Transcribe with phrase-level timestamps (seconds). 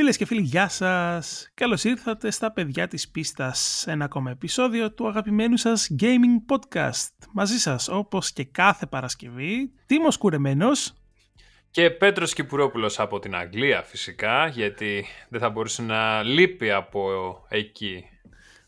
[0.00, 1.50] Φίλες και φίλοι, γεια σας!
[1.54, 7.28] Καλώς ήρθατε στα παιδιά της πίστας, ένα ακόμα επεισόδιο του αγαπημένου σας Gaming Podcast.
[7.32, 10.94] Μαζί σας, όπως και κάθε Παρασκευή, Τίμος Κουρεμένος.
[11.70, 17.10] Και Πέτρος Κυπουρόπουλος από την Αγγλία φυσικά, γιατί δεν θα μπορούσε να λείπει από
[17.48, 18.04] εκεί.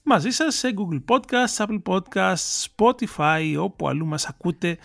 [0.03, 4.79] Μαζί σας σε Google Podcasts, Apple Podcasts, Spotify, όπου αλλού μας ακούτε.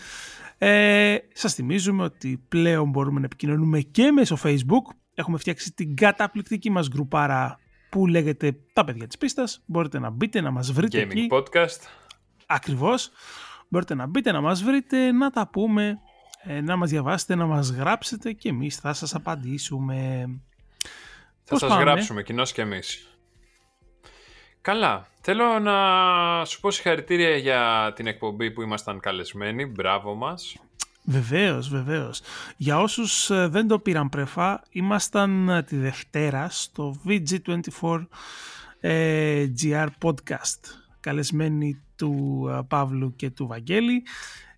[0.58, 6.70] Ε, σας θυμίζουμε ότι πλέον μπορούμε να επικοινωνούμε και μέσω Facebook έχουμε φτιάξει την καταπληκτική
[6.70, 9.64] μας γκρουπάρα που λέγεται «Τα παιδιά της πίστας».
[9.66, 11.28] Μπορείτε να μπείτε, να μας βρείτε Gaming εκεί.
[11.32, 11.80] podcast.
[12.46, 13.12] Ακριβώς.
[13.70, 16.00] Μπορείτε να μπείτε, να μας βρείτε, να τα πούμε,
[16.44, 20.26] ε, να μας διαβάσετε, να μας γράψετε και εμείς θα σας απαντήσουμε.
[21.44, 23.10] Θα Πώς σας πάμε; γράψουμε, κοινώς και εμείς.
[24.62, 25.08] Καλά.
[25.22, 29.66] Θέλω να σου πω συγχαρητήρια για την εκπομπή που ήμασταν καλεσμένοι.
[29.66, 30.56] Μπράβο μας.
[31.06, 32.22] Βεβαίως, βεβαίως.
[32.58, 38.06] Για όσους ε, δεν το πήραν πρεφά, ήμασταν ε, τη Δευτέρα στο VG24
[38.80, 40.60] ε, GR Podcast,
[41.00, 44.04] καλεσμένοι του ε, Παύλου και του Βαγγέλη.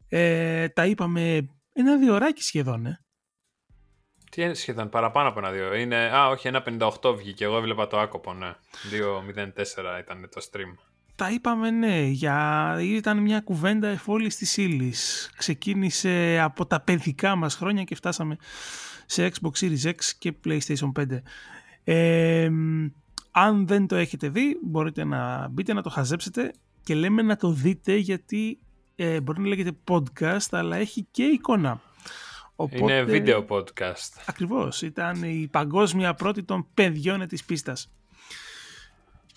[0.10, 3.02] Ε, τα είπαμε ένα διωράκι σχεδόν, ε.
[4.32, 5.74] Τι είναι σχεδόν παραπάνω από ένα δύο.
[5.74, 6.64] Είναι, α, όχι, ένα
[7.02, 7.44] 58 βγήκε.
[7.44, 8.56] Εγώ έβλεπα το άκοπο, ναι.
[8.92, 10.87] 2.04 ήταν το stream.
[11.18, 12.78] Τα είπαμε ναι, για...
[12.82, 15.32] ήταν μια κουβέντα εφόλης της ύλης.
[15.38, 18.38] Ξεκίνησε από τα παιδικά μας χρόνια και φτάσαμε
[19.06, 21.22] σε Xbox Series X και PlayStation 5.
[21.84, 22.50] Ε,
[23.32, 27.52] αν δεν το έχετε δει, μπορείτε να μπείτε να το χαζέψετε και λέμε να το
[27.52, 28.60] δείτε γιατί
[28.96, 31.82] ε, μπορεί να λέγεται podcast, αλλά έχει και εικόνα.
[32.70, 34.22] Είναι βίντεο podcast.
[34.26, 37.92] Ακριβώς, ήταν η παγκόσμια πρώτη των παιδιών της πίστας.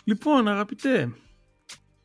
[0.04, 1.12] Λοιπόν, αγαπητέ,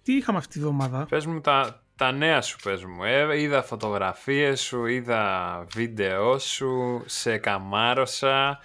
[0.06, 3.04] τι είχαμε αυτή τη βδομάδα; Πες μου τα, τα νέα σου, πες μου.
[3.04, 8.60] Ε, είδα φωτογραφίες σου, είδα βίντεο σου, σε καμάρωσα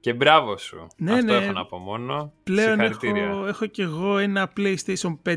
[0.00, 0.86] και μπράβο σου.
[0.96, 1.44] Ναι, Αυτό ναι.
[1.44, 2.32] έχω να πω μόνο.
[2.42, 3.24] Πλέον Συγχαρητήρια.
[3.24, 5.36] έχω, έχω και εγώ ένα PlayStation 5.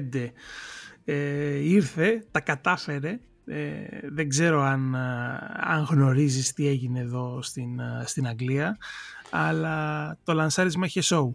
[1.05, 3.19] Ε, ήρθε, τα κατάφερε.
[3.45, 8.77] Ε, δεν ξέρω αν, α, αν γνωρίζεις τι έγινε εδώ στην, α, στην Αγγλία,
[9.29, 11.33] αλλά το λανσάρισμα είχε show.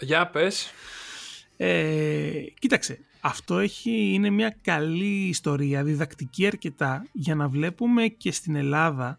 [0.00, 0.70] Για πες.
[1.56, 8.56] Ε, κοίταξε, αυτό έχει, είναι μια καλή ιστορία, διδακτική αρκετά, για να βλέπουμε και στην
[8.56, 9.18] Ελλάδα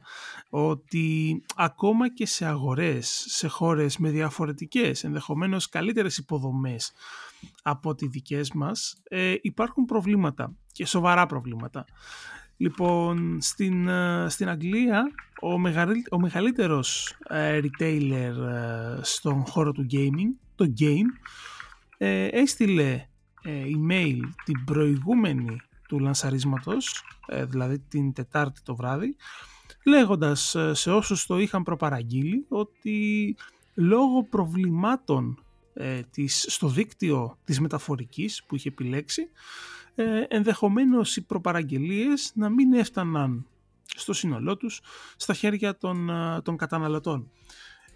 [0.49, 6.91] ότι ακόμα και σε αγορές, σε χώρες με διαφορετικές, ενδεχομένως καλύτερες υποδομές
[7.61, 11.85] από τις δικές μας, ε, υπάρχουν προβλήματα και σοβαρά προβλήματα.
[12.57, 15.03] Λοιπόν, στην, ε, στην Αγγλία
[15.41, 21.05] ο, μεγαλύ, ο μεγαλύτερος ε, retailer ε, στον χώρο του gaming, το Game,
[21.97, 23.07] ε, έστειλε
[23.43, 29.15] ε, email την προηγούμενη του λανσαρίσματος, ε, δηλαδή την Τετάρτη το βράδυ,
[29.85, 33.35] λέγοντας ε, σε όσους το είχαν προπαραγγείλει ότι
[33.73, 35.43] λόγω προβλημάτων
[35.73, 39.29] ε, της, στο δίκτυο της μεταφορικής που είχε επιλέξει,
[39.95, 43.47] ε, ενδεχομένως οι προπαραγγελίες να μην έφταναν
[43.85, 44.81] στο σύνολό τους
[45.15, 47.31] στα χέρια των, ε, των καταναλωτών.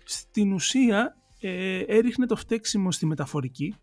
[0.04, 3.76] Στην ουσία ε, έριχνε το φταίξιμο στη μεταφορική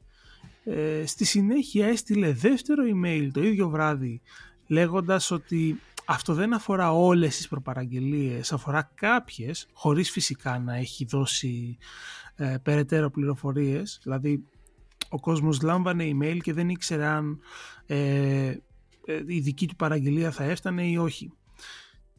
[0.71, 4.21] ε, στη συνέχεια έστειλε δεύτερο email το ίδιο βράδυ
[4.67, 11.78] λέγοντας ότι αυτό δεν αφορά όλες τις προπαραγγελίες, αφορά κάποιες, χωρίς φυσικά να έχει δώσει
[12.37, 14.01] ε, περαιτέρω πληροφορίες.
[14.03, 14.45] Δηλαδή,
[15.09, 17.41] ο κόσμος λάμβανε email και δεν ήξερε αν
[17.87, 18.57] ε,
[19.05, 21.33] ε, η δική του παραγγελία θα έφτανε ή όχι.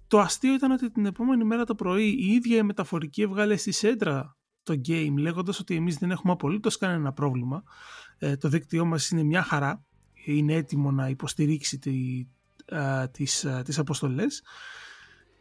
[0.07, 3.71] Το αστείο ήταν ότι την επόμενη μέρα το πρωί η ίδια η μεταφορική έβγαλε στη
[3.71, 7.63] σέντρα το game λέγοντας ότι εμείς δεν έχουμε απολύτως κανένα πρόβλημα
[8.08, 8.08] ε,
[8.39, 9.83] το δίκτυό μας είναι μια χαρά
[10.25, 12.25] είναι έτοιμο να υποστηρίξει τη,
[12.75, 14.43] α, τις, α, τις αποστολές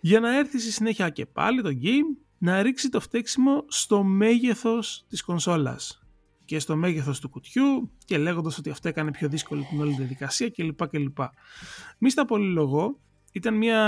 [0.00, 5.04] για να έρθει στη συνέχεια και πάλι το game να ρίξει το φταίξιμο στο μέγεθος
[5.08, 6.02] της κονσόλας
[6.44, 10.50] και στο μέγεθος του κουτιού και λέγοντας ότι αυτό έκανε πιο δύσκολη την όλη διαδικασία
[10.50, 10.88] κλπ.
[10.88, 11.18] κλπ.
[11.98, 13.00] Μη στα πολυλογώ,
[13.32, 13.80] ήταν μια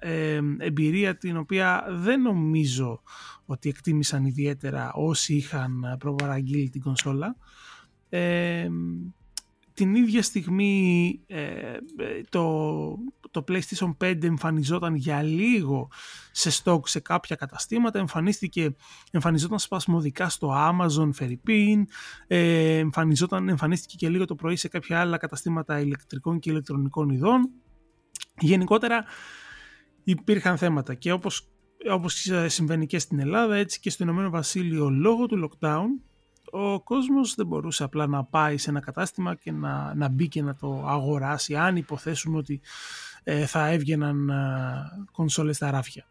[0.00, 3.02] ε, ε, εμπειρία την οποία δεν νομίζω
[3.46, 7.36] ότι εκτίμησαν ιδιαίτερα όσοι είχαν προπαραγγείλει την κονσόλα.
[8.08, 8.68] Ε,
[9.80, 11.76] την ίδια στιγμή ε,
[12.28, 12.96] το,
[13.30, 15.90] το PlayStation 5 εμφανιζόταν για λίγο
[16.30, 18.76] σε stock σε κάποια καταστήματα, εμφανίστηκε,
[19.10, 21.86] εμφανιζόταν σπασμωδικά στο Amazon, Φερρυπίν,
[22.26, 27.50] ε, εμφανιζόταν, εμφανίστηκε και λίγο το πρωί σε κάποια άλλα καταστήματα ηλεκτρικών και ηλεκτρονικών ειδών.
[28.40, 29.04] Γενικότερα
[30.04, 31.48] υπήρχαν θέματα και όπως,
[31.90, 35.86] όπως συμβαίνει και στην Ελλάδα έτσι και στο Ηνωμένο Βασίλειο λόγω του lockdown
[36.50, 40.42] ο κόσμος δεν μπορούσε απλά να πάει σε ένα κατάστημα και να, να μπει και
[40.42, 42.60] να το αγοράσει αν υποθέσουμε ότι
[43.22, 46.06] ε, θα έβγαιναν ε, κονσόλες στα ράφια.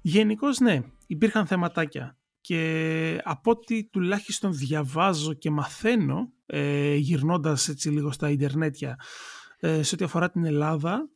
[0.00, 2.16] Γενικώς ναι, υπήρχαν θεματάκια.
[2.40, 8.98] και από ό,τι τουλάχιστον διαβάζω και μαθαίνω ε, γυρνώντας έτσι λίγο στα ιντερνέτια
[9.60, 11.08] ε, σε ό,τι αφορά την Ελλάδα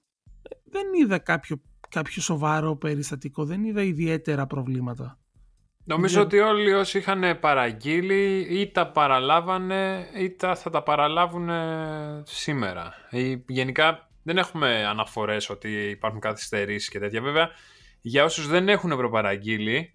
[0.75, 5.19] δεν είδα κάποιο, κάποιο σοβαρό περιστατικό, δεν είδα ιδιαίτερα προβλήματα.
[5.85, 11.51] Νομίζω ότι όλοι όσοι είχαν παραγγείλει ή τα παραλάβανε ή τα θα τα παραλάβουν
[12.23, 12.95] σήμερα.
[13.47, 17.21] Γενικά δεν έχουμε αναφορές ότι υπάρχουν καθυστερήσεις και τέτοια.
[17.21, 17.51] Βέβαια,
[18.01, 19.95] για όσους δεν έχουν προπαραγγείλει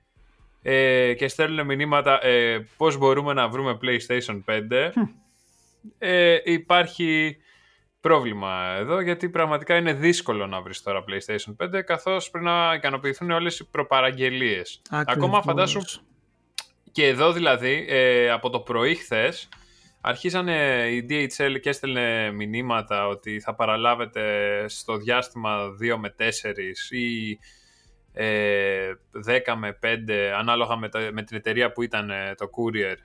[0.61, 4.91] ε, και στέλνουν μηνύματα ε, πώς μπορούμε να βρούμε PlayStation 5,
[5.97, 7.37] ε, υπάρχει
[8.01, 13.31] πρόβλημα εδώ γιατί πραγματικά είναι δύσκολο να βρεις τώρα PlayStation 5 καθώς πρέπει να ικανοποιηθούν
[13.31, 14.81] όλες οι προπαραγγελίες.
[14.89, 15.81] Ακόμα φαντάσου
[16.91, 19.49] και εδώ δηλαδή ε, από το πρωί χθες
[20.01, 24.23] αρχίσανε η DHL και έστελνε μηνύματα ότι θα παραλάβετε
[24.67, 26.23] στο διάστημα 2 με 4
[26.89, 27.39] ή
[28.13, 28.91] ε,
[29.27, 32.95] 10 με 5 ανάλογα με, με την εταιρεία που ήταν ε, το courier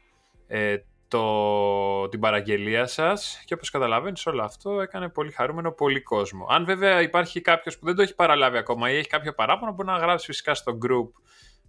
[0.47, 0.77] ε,
[1.09, 6.47] το, την παραγγελία σας και όπως καταλαβαίνεις όλο αυτό έκανε πολύ χαρούμενο πολύ κόσμο.
[6.51, 9.89] Αν βέβαια υπάρχει κάποιος που δεν το έχει παραλάβει ακόμα ή έχει κάποιο παράπονο μπορεί
[9.89, 11.23] να γράψει φυσικά στο group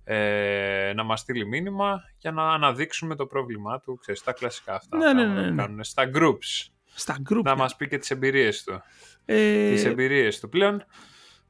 [0.03, 4.97] ε, να μας στείλει μήνυμα για να αναδείξουμε το πρόβλημά του, ξέρεις, τα κλασικά αυτά.
[4.97, 5.63] Ναι, ναι, ναι, ναι.
[5.63, 6.67] Κάνουν στα groups.
[6.93, 7.41] Στα group.
[7.43, 7.59] Να ναι.
[7.59, 8.81] μας πει και τις εμπειρίες του.
[9.25, 9.69] Ε...
[9.69, 10.49] Τις εμπειρίες του.
[10.49, 10.85] Πλέον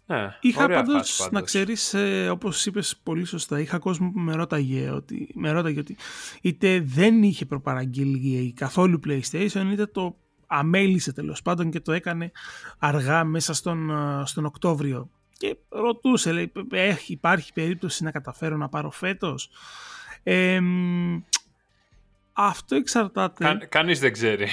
[0.05, 4.89] ναι, είχα πάντως να ξέρεις, ε, όπως είπες πολύ σωστά, είχα κόσμο που με ρώταγε
[4.89, 5.97] ότι, με ρώταγε ότι
[6.41, 10.15] είτε δεν είχε προπαραγγείλει καθόλου PlayStation, είτε το
[10.47, 12.31] αμέλησε τέλος πάντων και το έκανε
[12.77, 15.09] αργά μέσα στον, ε, στον Οκτώβριο.
[15.37, 16.51] Και ρωτούσε, λέει,
[17.07, 19.49] υπάρχει περίπτωση να καταφέρω να πάρω φέτος;
[20.23, 20.59] Ε,
[22.37, 23.43] αυτό εξαρτάται...
[23.43, 24.47] Κα, κανείς δεν ξέρει.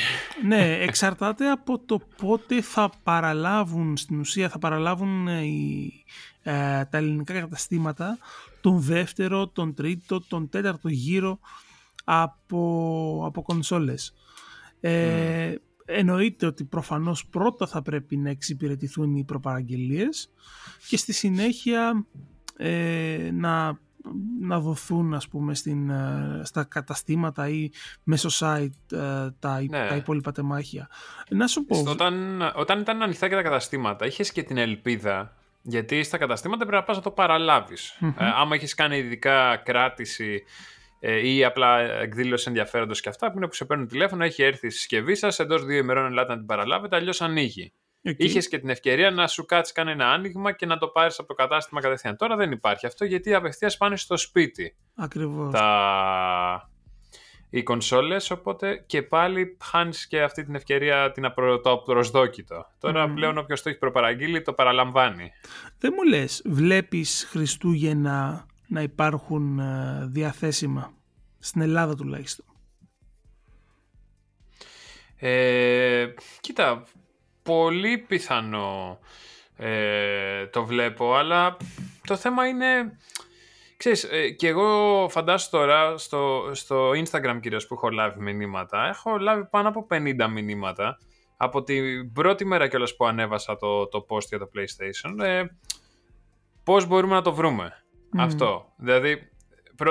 [0.44, 6.04] Ναι, εξαρτάται από το πότε θα παραλάβουν, στην ουσία θα παραλάβουν ε, οι,
[6.42, 8.18] ε, τα ελληνικά καταστήματα
[8.60, 11.38] τον δεύτερο, τον τρίτο, τον τέταρτο γύρο
[12.04, 14.14] από, από κονσόλες.
[14.80, 20.30] Ε, Εννοείται ότι προφανώς πρώτα θα πρέπει να εξυπηρετηθούν οι προπαραγγελίες
[20.88, 22.06] και στη συνέχεια
[22.56, 23.78] ε, να
[24.40, 27.70] να δοθούν ας πούμε στην, ε, στα καταστήματα ή
[28.02, 29.88] μέσω site ε, τα, ναι.
[29.88, 30.88] τα υπόλοιπα τεμάχια.
[31.28, 31.82] Να σου πω...
[31.86, 36.76] Όταν, όταν ήταν ανοιχτά και τα καταστήματα είχες και την ελπίδα γιατί στα καταστήματα πρέπει
[36.76, 40.42] να πας να το παραλαβεις Ε, άμα έχεις κάνει ειδικά κράτηση
[41.00, 44.66] ε, ή απλά εκδήλωση ενδιαφέροντος και αυτά που είναι που σε παίρνουν τηλέφωνο, έχει έρθει
[44.66, 47.72] η συσκευή σας, εντός δύο ημερών ελάτε να την παραλάβετε, αλλιώς ανοίγει.
[48.04, 48.14] Okay.
[48.16, 51.34] Είχες και την ευκαιρία να σου κάτσεις κανένα άνοιγμα και να το πάρεις από το
[51.34, 52.16] κατάστημα κατευθείαν.
[52.16, 54.76] Τώρα δεν υπάρχει αυτό γιατί απευθείας πάνε στο σπίτι.
[54.94, 55.52] Ακριβώς.
[55.52, 56.70] Τα...
[57.50, 61.60] Οι κονσόλες, οπότε και πάλι χάνεις και αυτή την ευκαιρία την απρο...
[61.60, 62.66] το προσδόκητο.
[62.78, 63.14] Τώρα mm.
[63.14, 65.30] πλέον όποιος το έχει προπαραγγείλει το παραλαμβάνει.
[65.78, 70.92] Δεν μου λες, βλέπεις Χριστούγεννα να υπάρχουν ε, διαθέσιμα;
[71.38, 72.46] Στην Ελλάδα τουλάχιστον.
[75.16, 76.06] Ε,
[76.40, 76.84] κοίτα,
[77.42, 78.98] πολύ πιθανό
[79.56, 81.56] ε, το βλέπω, αλλά
[82.06, 82.98] το θέμα είναι...
[83.76, 89.18] Ξέρεις, ε, και εγώ φαντάσου τώρα στο, στο Instagram κυρίως που έχω λάβει μηνύματα, έχω
[89.18, 90.98] λάβει πάνω από 50 μηνύματα
[91.36, 95.44] από την πρώτη μέρα κιόλας που ανέβασα το, το post για το PlayStation, ε,
[96.64, 97.84] πώς μπορούμε να το βρούμε.
[98.16, 98.72] Αυτό.
[98.76, 99.30] Δηλαδή,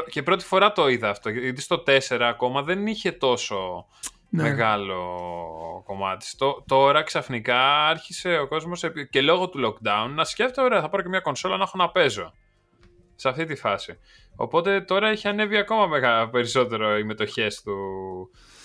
[0.09, 3.85] και πρώτη φορά το είδα αυτό, γιατί στο 4 ακόμα δεν είχε τόσο
[4.31, 4.43] ναι.
[4.43, 6.25] μεγάλο κομμάτι.
[6.67, 11.09] τώρα ξαφνικά άρχισε ο κόσμος και λόγω του lockdown να σκέφτεται: Ωραία, θα πάρω και
[11.09, 12.33] μια κονσόλα να έχω να παίζω.
[13.15, 13.97] Σε αυτή τη φάση.
[14.35, 17.75] Οπότε τώρα έχει ανέβει ακόμα μεγα, περισσότερο οι μετοχές του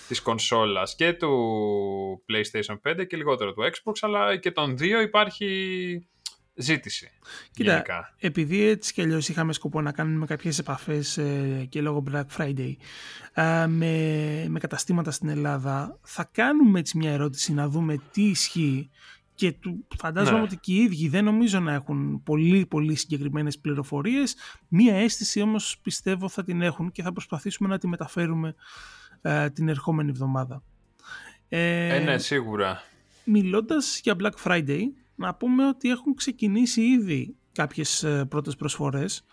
[0.09, 6.09] της κονσόλας και του PlayStation 5 και λιγότερο του Xbox αλλά και των δύο υπάρχει
[6.57, 7.11] ζήτηση.
[7.51, 8.15] Κοίτα, γενικά.
[8.19, 12.75] επειδή έτσι κι αλλιώς είχαμε σκοπό να κάνουμε κάποιες επαφές ε, και λόγω Black Friday
[13.35, 18.91] ε, με, με καταστήματα στην Ελλάδα, θα κάνουμε έτσι μια ερώτηση να δούμε τι ισχύει
[19.35, 20.43] και του, φαντάζομαι ναι.
[20.43, 24.37] ότι και οι ίδιοι δεν νομίζω να έχουν πολύ πολύ συγκεκριμένες πληροφορίες.
[24.69, 28.55] Μία αίσθηση όμως πιστεύω θα την έχουν και θα προσπαθήσουμε να τη μεταφέρουμε
[29.23, 30.63] ε, την ερχόμενη εβδομάδα.
[31.49, 32.83] Ε, ναι, σίγουρα.
[33.25, 34.83] Μιλώντας για Black Friday,
[35.17, 39.25] να πούμε ότι έχουν ξεκινήσει ήδη κάποιες ε, πρώτες προσφορές.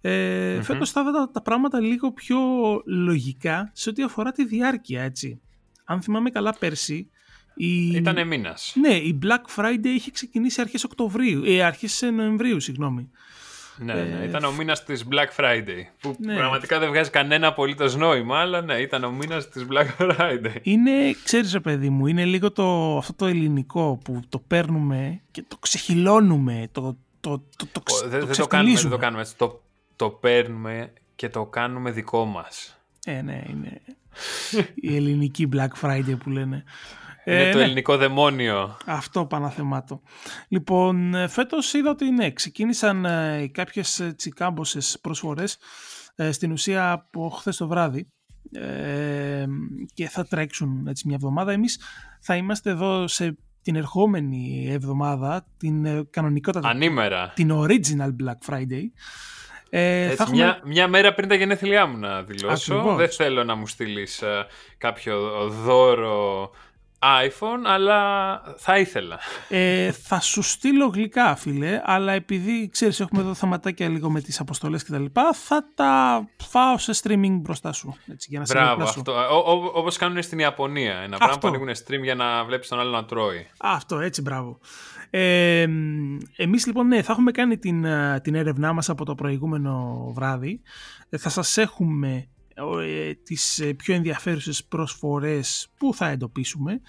[0.00, 2.38] Ε, mm Φέτος θα τα, τα πράγματα λίγο πιο
[2.86, 5.40] λογικά σε ό,τι αφορά τη διάρκεια, έτσι.
[5.84, 7.10] Αν θυμάμαι καλά πέρσι,
[7.54, 7.86] η...
[7.86, 8.72] Ήτανε μήνας.
[8.76, 13.10] Ναι, η Black Friday είχε ξεκινήσει αρχές Οκτωβρίου, ε, αρχές Νοεμβρίου, συγγνώμη.
[13.84, 15.82] Ναι, ναι, ε, ήταν ο μήνας της Black Friday.
[16.00, 16.36] Που ναι.
[16.36, 20.56] πραγματικά δεν βγάζει κανένα απολύτως νόημα, αλλά ναι, ήταν ο μήνας της Black Friday.
[20.62, 20.92] Είναι,
[21.24, 25.56] ξέρεις, ρε παιδί μου, είναι λίγο το, αυτό το ελληνικό που το παίρνουμε και το
[25.60, 26.68] ξεχυλώνουμε.
[26.72, 29.36] Το, το, το, το, δεν, το κάνουμε, δεν το κάνουμε έτσι.
[29.36, 29.62] Το,
[29.96, 32.76] το παίρνουμε και το κάνουμε δικό μας.
[33.04, 33.80] Ε, ναι, είναι
[34.74, 36.64] η ελληνική Black Friday που λένε.
[37.24, 37.64] Είναι Ε, το ναι.
[37.64, 38.76] ελληνικό δαιμόνιο.
[38.86, 40.00] Αυτό παναθεμάτο.
[40.48, 45.58] Λοιπόν, ε, φέτος είδα ότι ναι, ξεκίνησαν ε, κάποιες έτσι, κάμποσες προσφορές
[46.14, 48.08] ε, στην ουσία από χθες το βράδυ
[48.52, 49.44] ε,
[49.94, 51.52] και θα τρέξουν έτσι μια εβδομάδα.
[51.52, 51.80] Εμείς
[52.20, 57.32] θα είμαστε εδώ σε την ερχόμενη εβδομάδα, την ε, κανονικότατη, Ανήμερα.
[57.34, 58.82] την original Black Friday.
[59.74, 60.36] Ε, Έτσι, θα έχουμε...
[60.36, 62.74] μια, μια μέρα πριν τα γενέθλιά μου να δηλώσω.
[62.74, 62.96] Ακριβώς.
[62.96, 64.22] Δεν θέλω να μου στείλεις
[64.78, 66.50] κάποιο δώρο
[67.02, 69.18] iPhone, αλλά θα ήθελα.
[69.48, 74.40] Ε, θα σου στείλω γλυκά, φίλε, αλλά επειδή ξέρεις έχουμε εδώ θεματάκια λίγο με τις
[74.40, 77.96] αποστολές και τα λοιπά, θα τα φάω σε streaming μπροστά σου.
[78.12, 78.98] Έτσι, για να σε Μπράβο, εορτάσω.
[78.98, 79.12] αυτό.
[79.12, 80.96] Ο, ο, όπως κάνουν στην Ιαπωνία.
[80.96, 83.46] Ένα πράγμα που ανοίγουν stream για να βλέπεις τον άλλο να τρώει.
[83.58, 84.58] Αυτό, έτσι, μπράβο.
[85.10, 85.66] Ε,
[86.36, 90.60] εμείς λοιπόν, ναι, θα έχουμε κάνει την, ε, την έρευνά μας από το προηγούμενο βράδυ.
[91.08, 92.26] Ε, θα σας έχουμε ε,
[93.22, 96.80] τις ε, πιο ενδιαφέρουσες προσφορές που θα εντοπίσουμε.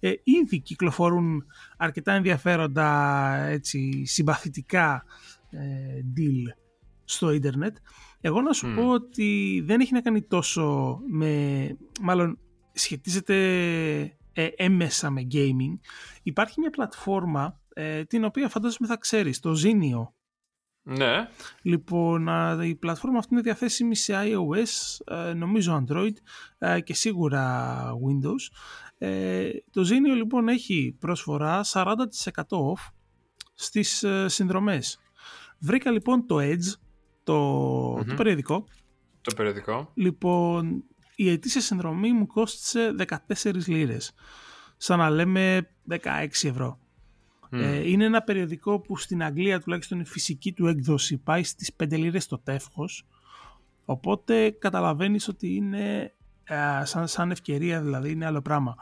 [0.00, 1.44] Ε, ήδη κυκλοφορούν
[1.76, 5.04] αρκετά ενδιαφέροντα, έτσι, συμπαθητικά
[5.50, 5.58] ε,
[6.16, 6.52] deal
[7.04, 7.76] στο ίντερνετ.
[8.20, 8.74] Εγώ να σου Μμ.
[8.74, 12.38] πω ότι δεν έχει να κάνει τόσο με, μάλλον
[12.72, 13.34] σχετίζεται
[14.32, 15.78] ε, έμεσα με gaming.
[16.22, 20.19] Υπάρχει μια πλατφόρμα ε, την οποία φαντάζομαι θα ξέρεις, το Zinio.
[20.82, 21.28] Ναι.
[21.62, 26.14] Λοιπόν, α, η πλατφόρμα αυτή είναι διαθέσιμη σε iOS, ε, νομίζω Android
[26.58, 28.56] ε, και σίγουρα Windows.
[28.98, 31.94] Ε, το Zinio λοιπόν έχει προσφορά 40%
[32.48, 32.92] off
[33.54, 35.00] στις ε, συνδρομές.
[35.58, 36.72] Βρήκα λοιπόν το Edge,
[37.24, 38.08] το, Μμμ.
[38.08, 38.64] το περιοδικό.
[39.20, 39.90] Το περιοδικό.
[39.94, 40.84] Λοιπόν,
[41.14, 42.94] η ετήσια συνδρομή μου κόστησε
[43.38, 44.12] 14 λίρες.
[44.76, 45.98] Σαν να λέμε 16
[46.42, 46.78] ευρώ.
[47.50, 47.60] Μμ.
[47.60, 51.96] Ε, είναι ένα περιοδικό που στην Αγγλία τουλάχιστον η φυσική του έκδοση πάει στις 5
[51.98, 53.06] λίρες το τεύχος.
[53.84, 56.14] Οπότε καταλαβαίνεις ότι είναι
[56.44, 58.74] ε, σαν, σαν ευκαιρία δηλαδή είναι άλλο πράγμα.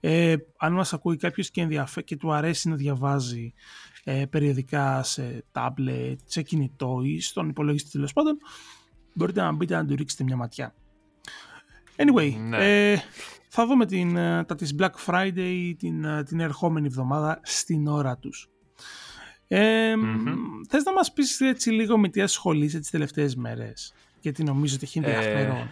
[0.00, 3.52] Ε, αν μας ακούει κάποιος και, ενδιαφέ- και του αρέσει να διαβάζει
[4.04, 8.36] ε, περιοδικά σε τάμπλετ, σε κινητό ή στον υπολογιστή τέλος πάντων,
[9.14, 10.74] μπορείτε να μπείτε να του ρίξετε μια ματιά.
[11.96, 12.90] Anyway, Ναι.
[12.92, 12.98] ε,
[13.54, 18.16] θα δούμε την, ε, τα της Black Friday την, ε, την ερχόμενη εβδομάδα στην ώρα
[18.16, 18.48] τους.
[19.48, 20.34] Ε, Μμμ.
[20.68, 24.84] Θες να μας πεις έτσι λίγο με τι ασχολείσαι τις τελευταίες μέρες γιατί νομίζω ότι
[24.84, 25.70] έχει ενδιαφέρον;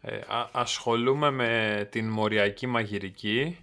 [0.00, 3.58] Ε, α- ασχολούμαι με την μοριακή μαγειρική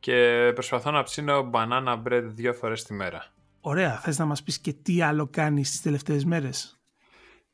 [0.00, 3.26] και προσπαθώ να ψήνω banana bread δύο φορές τη μέρα.
[3.60, 6.78] Ωραία, θες να μας πεις και τι άλλο κάνεις τις τελευταίες μέρες;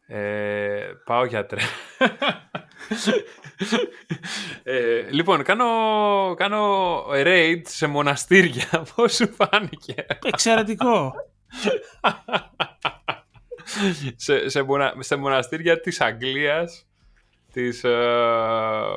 [0.06, 1.60] Ε, πάω γιατρέ.
[4.62, 5.66] ε, λοιπόν, κάνω,
[6.36, 8.84] κάνω raid σε μοναστήρια.
[8.94, 11.12] Πώς σου φάνηκε; Εξαιρετικό.
[14.16, 16.86] σε, σε, μονα- σε μοναστήρια της Αγγλίας
[17.52, 17.96] της, ε,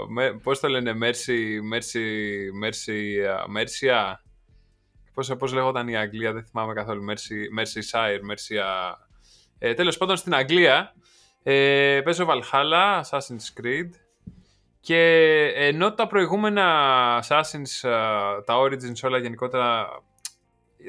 [0.08, 2.02] με, πώς το λένε, Μέρσι, Μέρσι,
[2.60, 3.18] Μέρσι,
[3.48, 4.24] Μέρσια,
[5.14, 8.98] πώς, πώς λέγονταν η Αγγλία, δεν θυμάμαι καθόλου, Μέρσι, Μέρσι Σάιρ, Μέρσια,
[9.60, 10.94] ε, τέλος πάντων στην Αγγλία
[11.50, 13.90] ε, παίζω Valhalla, Assassin's Creed
[14.80, 15.02] και
[15.56, 16.66] ενώ τα προηγούμενα
[17.24, 19.88] Assassin's, ε, τα Origins όλα γενικότερα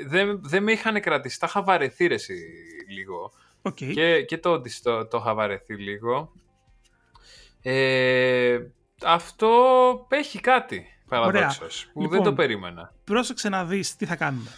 [0.07, 2.39] δεν, δεν με είχαν κρατήσει, τα είχα βαρεθεί ρε εσύ,
[2.89, 3.33] λίγο.
[3.63, 3.75] Οκ.
[3.75, 6.33] Και, και το Odyssey το, το είχα βαρεθεί λίγο.
[7.63, 8.59] Ε,
[9.05, 9.51] αυτό
[10.09, 12.95] έχει κάτι παραδόξως, που δεν Λοιπόν, το περίμενα.
[13.05, 14.51] Πρόσεξε να δεις τι θα κάνουμε.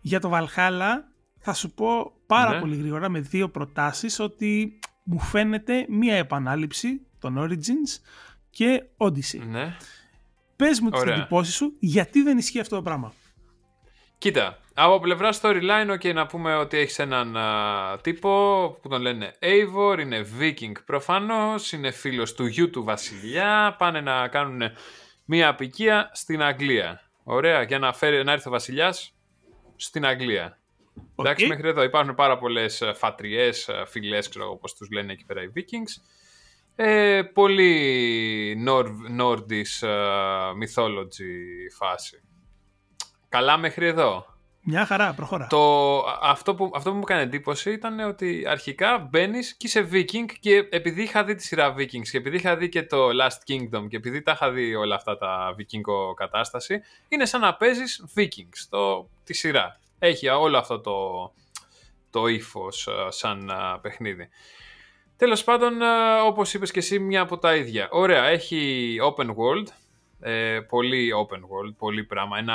[0.00, 0.90] Για το Valhalla
[1.38, 2.60] θα σου πω πάρα Ναι.
[2.60, 4.78] πολύ γρήγορα με δύο προτάσεις ότι
[5.10, 8.02] μου φαίνεται μία επανάληψη των Origins
[8.50, 9.40] και Odyssey.
[9.48, 9.76] Ναι.
[10.56, 11.14] Πες μου τις Ωραία.
[11.14, 13.12] εντυπώσεις σου γιατί δεν ισχύει αυτό το πράγμα;
[14.18, 18.30] Κοίτα, από πλευρά storyline, ok, να πούμε ότι έχεις έναν α, τύπο
[18.82, 24.28] που τον λένε Eivor, είναι Viking προφανώς, είναι φίλος του γιου του βασιλιά, πάνε να
[24.28, 24.62] κάνουν
[25.24, 27.00] μία αποικία στην Αγγλία.
[27.22, 29.14] Ωραία, για να, φέρει, να έρθει ο βασιλιάς
[29.76, 30.58] στην Αγγλία.
[31.14, 31.26] Οκ.
[31.26, 35.42] Εντάξει, μέχρι εδώ υπάρχουν πάρα πολλές φατριές, φυλές, ξέρω εγώ πώς τους λένε εκεί πέρα
[35.42, 36.02] οι Vikings.
[36.76, 42.22] Ε, πολύ Nor- Nordic ε, mythology φάση.
[43.28, 44.26] Καλά μέχρι εδώ.
[44.70, 45.46] Μια χαρά, προχώρα.
[45.46, 50.32] Το, αυτό, που, αυτό που μου έκανε εντύπωση ήταν ότι αρχικά μπαίνεις και είσαι Viking
[50.40, 53.88] και επειδή είχα δει τη σειρά Vikings και επειδή είχα δει και το Last Kingdom
[53.88, 58.66] και επειδή τα είχα δει όλα αυτά τα Vikingo κατάσταση, είναι σαν να παίζεις Vikings
[58.68, 59.80] το, τη σειρά.
[59.98, 60.94] Έχει όλο αυτό το,
[62.10, 64.28] το ύφος σαν α, παιχνίδι.
[65.16, 67.88] Τέλος πάντων, α, όπως είπες και εσύ, μια από τα ίδια.
[67.90, 69.66] Ωραία, έχει open world,
[70.20, 72.38] ε, πολύ open world, πολύ πράγμα.
[72.38, 72.54] Ένα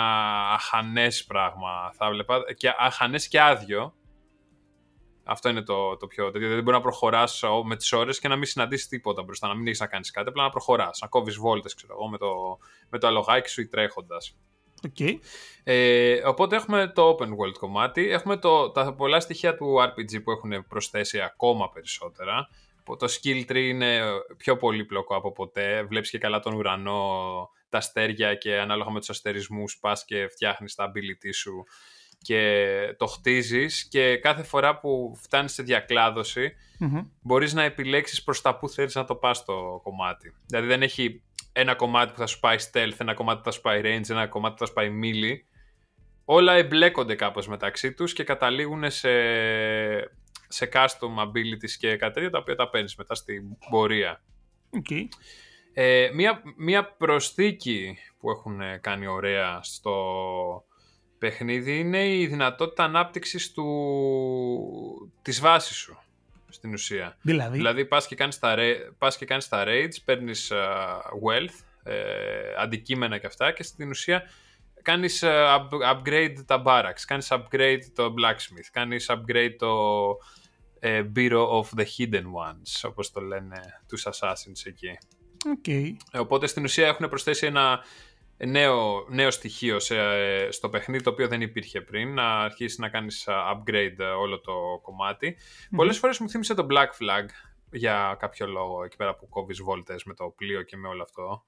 [0.54, 2.54] αχανές πράγμα θα βλέπα.
[2.58, 3.94] Και αχανές και άδειο.
[5.26, 6.32] Αυτό είναι το, το πιο.
[6.32, 7.24] Δηλαδή δεν μπορεί να προχωρά
[7.66, 10.30] με τις ώρες και να μην συναντήσεις τίποτα μπροστά, να μην έχεις να κάνεις κάτι,
[10.30, 11.00] απλά να προχωράς.
[11.02, 12.58] Να κόβεις βόλτες, ξέρω εγώ, με το,
[12.90, 14.38] με το αλογάκι σου ή τρέχοντας.
[14.88, 15.18] Okay.
[15.64, 20.32] Ε, οπότε έχουμε το open world κομμάτι, έχουμε το, τα πολλά στοιχεία του RPG που
[20.32, 22.50] έχουν προσθέσει ακόμα περισσότερα.
[22.84, 24.02] Το skill tree είναι
[24.38, 25.84] πιο πολύπλοκο από ποτέ.
[25.84, 30.76] Βλέπεις και καλά τον ουρανό, τα αστέρια και ανάλογα με τους αστερισμούς πας και φτιάχνεις
[30.76, 31.64] τα ability σου
[32.24, 37.06] και το χτίζεις και κάθε φορά που φτάνεις σε διακλάδωση mm-hmm.
[37.22, 40.34] μπορείς να επιλέξεις προς τα που θέλεις να το πας το κομμάτι.
[40.46, 41.22] Δηλαδή δεν έχει
[41.54, 44.28] ένα κομμάτι που θα σου πάει stealth, ένα κομμάτι που θα σου πάει range, ένα
[44.28, 45.38] κομμάτι που θα σου πάει melee.
[46.26, 49.12] Όλα εμπλέκονται κάπως μεταξύ τους και καταλήγουν σε,
[50.48, 54.24] σε custom abilities και κάτι τέτοια τα οποία τα παίρνεις μετά στην πορεία.
[54.72, 55.08] Okay.
[55.74, 59.96] Ε, μία, μία προσθήκη που έχουν κάνει ωραία στο
[61.18, 66.03] παιχνίδι είναι η δυνατότητα ανάπτυξης του, της βάσης σου
[66.54, 67.18] στην ουσία.
[67.22, 68.56] Δηλαδή, δηλαδή πας, και κάνεις τα,
[68.98, 70.52] πας και κάνεις τα raids, παίρνεις
[71.28, 71.94] wealth, ε,
[72.58, 74.24] αντικείμενα και αυτά και στην ουσία
[74.82, 75.24] κάνεις
[75.92, 79.74] upgrade τα barracks, κάνεις upgrade το blacksmith, κάνεις upgrade το
[80.80, 84.98] ε, Bureau of the Hidden Ones, όπως το λένε τους assassins εκεί.
[85.58, 85.92] Okay.
[86.14, 87.84] Οπότε στην ουσία έχουν προσθέσει ένα
[88.38, 89.96] νέο, νέο στοιχείο σε,
[90.52, 95.38] στο παιχνίδι το οποίο δεν υπήρχε πριν, να αρχίσεις να κάνεις upgrade όλο το κομμάτι.
[95.38, 95.74] Mm-hmm.
[95.76, 97.26] Πολλές φορές μου θύμισε το Black Flag
[97.72, 101.46] για κάποιο λόγο εκεί πέρα που κόβεις βόλτες με το πλοίο και με όλο αυτό.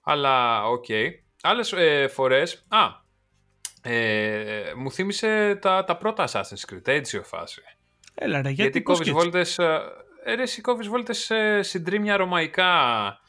[0.00, 0.84] Αλλά OK.
[0.88, 1.08] Okay.
[1.42, 2.66] Άλλες ε, φορές...
[2.68, 3.08] Α,
[3.82, 7.62] ε, μου θύμισε τα, τα πρώτα Assassin's Creed, Ezio φάση.
[8.14, 9.58] Έλα ρε, γιατί, γιατί κόβεις βόλτες...
[9.58, 13.19] Ε, ρε, εσύ κόβεις βόλτες ε, συντρίμια ρωμαϊκά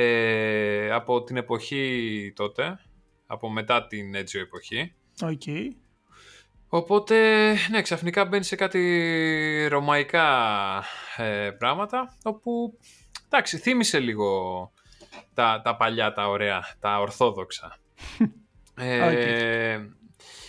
[0.00, 2.78] ε, από την εποχή τότε,
[3.26, 4.94] από μετά την Ezio εποχή.
[5.20, 5.66] Okay.
[6.68, 7.16] Οπότε,
[7.70, 10.28] ναι, ξαφνικά μπαίνει σε κάτι ρωμαϊκά
[11.16, 12.78] ε, πράγματα, όπου,
[13.26, 14.72] εντάξει, θύμισε λίγο
[15.34, 17.76] τα, τα παλιά, τα ωραία, τα ορθόδοξα.
[18.74, 19.78] ε,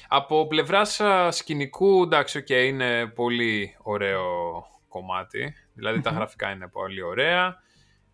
[0.07, 5.53] Από πλευράς σκηνικού, εντάξει, okay, είναι πολύ ωραίο κομμάτι.
[5.73, 7.67] Δηλαδή, τα γραφικά είναι πολύ ωραία.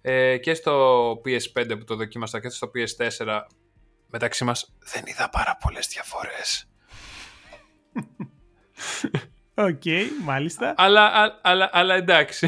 [0.08, 3.42] Ε, και στο PS5 που το δοκίμασα και στο PS4
[4.10, 6.70] μεταξύ μας δεν είδα πάρα πολλές διαφορές.
[9.54, 10.74] OK, okay, μάλιστα.
[10.78, 12.48] Αλλά, αλλά, αλλά εντάξει.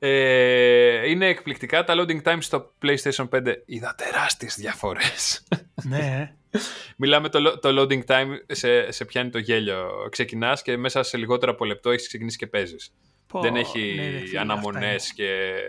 [0.00, 1.84] Ε, είναι εκπληκτικά.
[1.84, 5.46] Τα loading times στο PlayStation 5 είδα τεράστιες διαφορές.
[5.88, 6.34] ναι.
[6.96, 10.08] Μιλάμε το, το loading time σε, σε πιάνει το γέλιο.
[10.10, 12.92] Ξεκινάς και μέσα σε λιγότερο από λεπτό έχεις ξεκινήσει και παίζεις
[13.32, 13.94] δεν έχει
[14.32, 15.60] ναι, αναμονές και,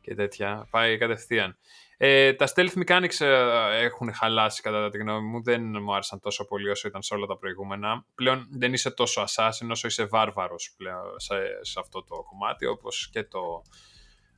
[0.00, 0.66] και τέτοια.
[0.70, 1.56] Πάει κατευθείαν.
[1.96, 5.42] Ε, τα stealth mechanics ε, έχουν χαλάσει κατά τη γνώμη μου.
[5.42, 8.04] Δεν μου άρεσαν τόσο πολύ όσο ήταν σε όλα τα προηγούμενα.
[8.14, 13.08] Πλέον δεν είσαι τόσο assassin όσο είσαι βάρβαρος πλέον σε, σε αυτό το κομμάτι, όπως
[13.12, 13.62] και το,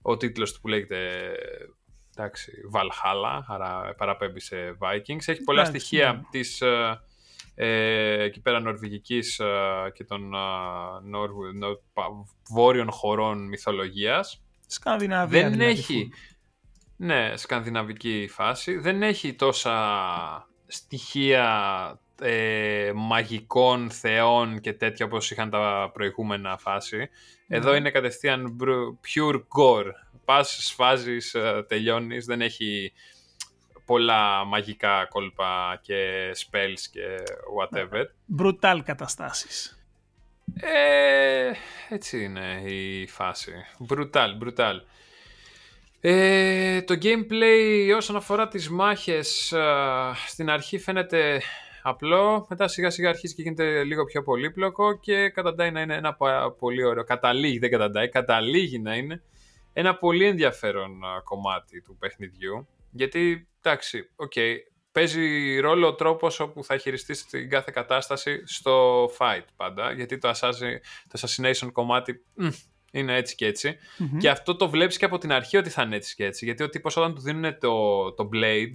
[0.02, 1.32] ο τίτλος του που λέγεται
[2.16, 5.26] εντάξει, Valhalla, άρα παραπέμπει σε Vikings.
[5.26, 6.22] Έχει πολλά στοιχεία ναι.
[6.30, 7.00] της, ε,
[7.54, 10.38] ε, εκεί πέρα νορβηγικής ε, και των ε,
[12.50, 14.42] βόρειων χωρών μυθολογίας.
[14.66, 15.40] Σκανδιναβία.
[15.42, 16.12] Δεν δηλαδή, έχει...
[16.96, 18.78] Ναι, σκανδιναβική φάση.
[18.78, 27.08] Δεν έχει τόσα στοιχεία ε, μαγικών θεών και τέτοια όπως είχαν τα προηγούμενα φάση.
[27.48, 27.76] Εδώ ναι.
[27.76, 28.56] είναι κατευθείαν
[29.14, 29.90] pure gore.
[30.24, 32.92] Πας, σφάζεις, ε, τελειώνεις, δεν έχει
[33.84, 37.22] πολλά μαγικά κόλπα και spells και
[37.58, 38.04] whatever.
[38.42, 39.78] Brutal καταστάσεις.
[40.60, 41.50] Ε,
[41.88, 43.52] έτσι είναι η φάση.
[43.88, 44.80] Brutal, brutal.
[46.00, 49.54] Ε, το gameplay όσον αφορά τις μάχες
[50.26, 51.42] στην αρχή φαίνεται
[51.82, 56.16] απλό, μετά σιγά σιγά αρχίζει και γίνεται λίγο πιο πολύπλοκο και καταντάει να είναι ένα
[56.58, 59.22] πολύ ωραίο, καταλήγει, δεν καταντάει, καταλήγει να είναι
[59.72, 64.54] ένα πολύ ενδιαφέρον κομμάτι του παιχνιδιού γιατί εντάξει, OK, okay,
[64.92, 70.30] παίζει ρόλο ο τρόπος όπου θα χειριστείς την κάθε κατάσταση στο fight πάντα, γιατί το,
[71.08, 72.24] το assassination κομμάτι
[72.92, 73.76] είναι έτσι και ετσι
[74.18, 76.44] Και αυτό το βλέπεις και από την αρχή ότι θα είναι έτσι και έτσι.
[76.44, 78.72] Γιατί ο τύπος όταν του δίνουν το, το blade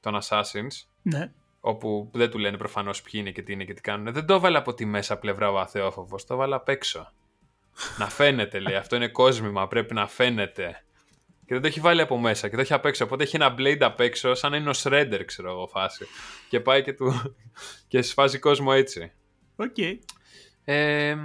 [0.00, 1.32] των assassins, ναι.
[1.60, 4.34] όπου δεν του λένε προφανώς ποιοι είναι και τι είναι και τι κάνουν, δεν το
[4.34, 7.12] έβαλε από τη μέσα πλευρά ο αθεόφοβος, το έβαλε απ' έξω.
[7.98, 10.85] να φαίνεται λέει, αυτό είναι κόσμημα, πρέπει να φαίνεται
[11.46, 13.04] και δεν το έχει βάλει από μέσα και το έχει απ' έξω.
[13.04, 16.06] Οπότε έχει ένα blade απ' έξω, σαν να είναι ο Shredder, ξέρω εγώ, φάση.
[16.48, 17.36] Και πάει και, του...
[17.88, 19.12] και σφάζει κόσμο έτσι.
[19.56, 19.74] OK.
[19.76, 19.98] Okay.
[20.64, 21.16] Ε,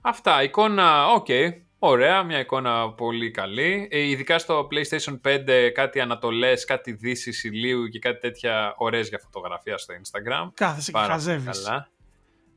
[0.00, 0.42] αυτά.
[0.42, 1.26] Εικόνα, OK.
[1.28, 1.50] Okay.
[1.78, 3.88] Ωραία, μια εικόνα πολύ καλή.
[3.90, 9.18] Ε, ειδικά στο PlayStation 5 κάτι ανατολές, κάτι δύσεις ηλίου και κάτι τέτοια ωραίες για
[9.18, 10.50] φωτογραφία στο Instagram.
[10.54, 11.62] Κάθεσαι και χαζεύεις.
[11.62, 11.88] Καλά.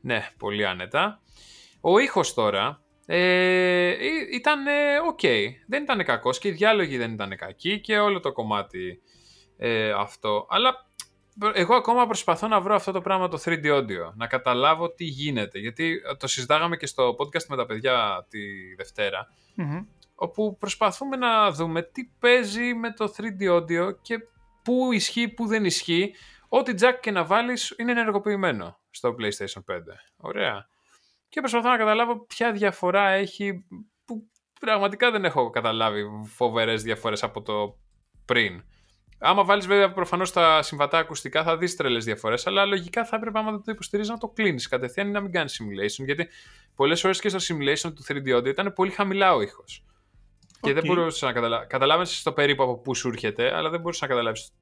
[0.00, 1.20] Ναι, πολύ άνετα.
[1.80, 3.94] Ο ήχος τώρα ε,
[4.32, 4.60] ήταν
[5.06, 5.20] οκ.
[5.66, 9.00] Δεν ήταν κακός και οι διάλογοι δεν ήταν κακοί και όλο το κομμάτι
[9.56, 10.46] ε, αυτό.
[10.50, 10.86] Αλλά
[11.52, 15.58] εγώ ακόμα προσπαθώ να βρω αυτό το πράγμα το 3D audio, να καταλάβω τι γίνεται.
[15.58, 18.38] Γιατί το συζητάγαμε και στο podcast με τα παιδιά τη
[18.76, 19.28] Δευτέρα
[20.20, 24.18] όπου προσπαθούμε να δούμε τι παίζει με το 3D audio και
[24.62, 26.14] πού ισχύει, πού δεν ισχύει.
[26.48, 29.78] Ό,τι jack και να βάλεις είναι ενεργοποιημένο στο PlayStation 5.
[30.16, 30.68] Ωραία.
[31.28, 33.64] Και προσπαθώ να καταλάβω ποια διαφορά έχει,
[34.04, 34.28] που
[34.60, 37.78] πραγματικά δεν έχω καταλάβει φοβερές διαφορές από το
[38.24, 38.64] πριν.
[39.18, 43.38] Άμα βάλεις βέβαια προφανώς τα συμβατά ακουστικά θα δεις τρελές διαφορές, αλλά λογικά θα έπρεπε
[43.38, 46.04] άμα το υποστηρίζεις να το κλείνεις κατευθείαν ή να μην κάνεις simulation.
[46.04, 46.28] Γιατί
[46.74, 49.84] πολλές φορές και στο simulation του 3D audio ήταν πολύ χαμηλά ο ήχος.
[50.60, 51.66] Και δεν μπορούσες να καταλάβει.
[51.66, 54.52] Καταλάβει στο περίπου από πού σου έρχεται, αλλά δεν μπορούσες να καταλάβεις.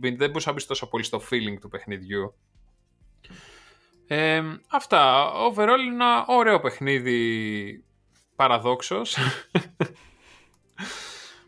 [0.00, 2.34] Δεν μπορούσες να μπεις τόσο πολύ στο feeling του παιχνιδιού.
[4.06, 5.32] Ε, αυτά.
[5.32, 7.84] Overall είναι ένα ωραίο παιχνίδι
[8.36, 9.16] παραδόξως.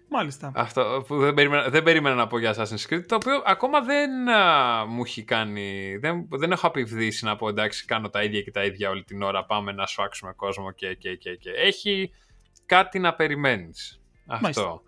[0.09, 0.53] Μάλιστα.
[0.55, 4.29] Αυτό που δεν περίμενα, δεν περίμενα να πω για Assassin's Creed, το οποίο ακόμα δεν
[4.29, 5.97] α, μου έχει κάνει.
[5.97, 9.23] Δεν, δεν έχω απειβδίσει να πω εντάξει, κάνω τα ίδια και τα ίδια όλη την
[9.23, 9.45] ώρα.
[9.45, 11.51] Πάμε να σφάξουμε κόσμο και, και, και, και.
[11.51, 12.11] Έχει
[12.67, 14.01] κάτι να περιμένεις.
[14.27, 14.83] Αυτό.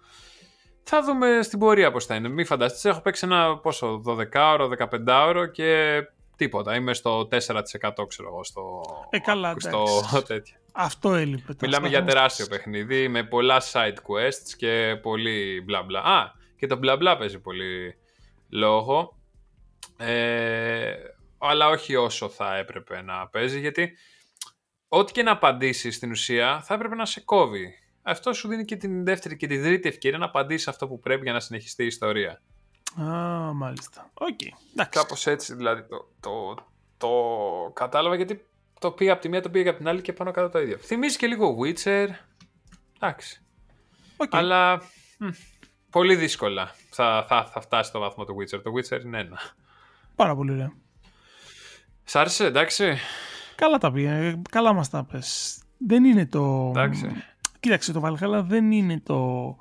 [0.83, 2.29] Θα δούμε στην πορεία πώς θα είναι.
[2.29, 4.69] Μην φανταστείτε, έχω παίξει ένα πόσο, 12ωρο,
[5.07, 6.01] 15ωρο και
[6.39, 6.75] τίποτα.
[6.75, 8.45] Είμαι στο 4% ξέρω εγώ.
[8.45, 9.85] Στο, ε, καλά, στο
[10.27, 10.57] τέτοιο.
[10.73, 11.55] Αυτό έλειπε.
[11.61, 16.01] Μιλάμε για τεράστιο παιχνίδι με πολλά side quests και πολύ μπλα μπλα.
[16.01, 17.99] Α, και το μπλα μπλα παίζει πολύ
[18.49, 19.17] λόγο.
[19.97, 20.93] Ε,
[21.39, 23.93] αλλά όχι όσο θα έπρεπε να παίζει γιατί
[24.89, 27.75] ό,τι και να απαντήσεις στην ουσία θα έπρεπε να σε κόβει.
[28.03, 31.23] Αυτό σου δίνει και την δεύτερη και την τρίτη ευκαιρία να απαντήσεις αυτό που πρέπει
[31.23, 32.43] για να συνεχιστεί η ιστορία.
[32.97, 34.11] Α, μάλιστα.
[34.15, 34.39] OK.
[34.43, 34.87] Okay.
[34.91, 36.55] Κάπως έτσι δηλαδή το, το,
[36.97, 37.11] το
[37.73, 38.47] κατάλαβα γιατί
[38.79, 40.79] το πήγα από τη μία, το πήγα από την άλλη και πάνω κάτω το ίδιο.
[40.79, 42.09] Θυμίζει και λίγο Witcher.
[43.01, 43.43] Εντάξει.
[44.17, 44.27] Okay.
[44.31, 44.83] Αλλά
[45.19, 45.29] μ,
[45.91, 48.61] πολύ δύσκολα θα, θα, θα φτάσει στο βαθμό του Witcher.
[48.63, 49.39] Το Witcher είναι ένα.
[50.17, 50.73] Πάρα πολύ ωραία.
[52.05, 52.97] Σ' άρεσε, εντάξει.
[53.55, 54.43] Καλά τα πήγα.
[54.51, 55.59] Καλά μας τα πες.
[55.79, 56.69] Δεν είναι το...
[56.69, 57.11] Εντάξει.
[57.61, 59.57] Κοίταξε το Valhalla δεν είναι το,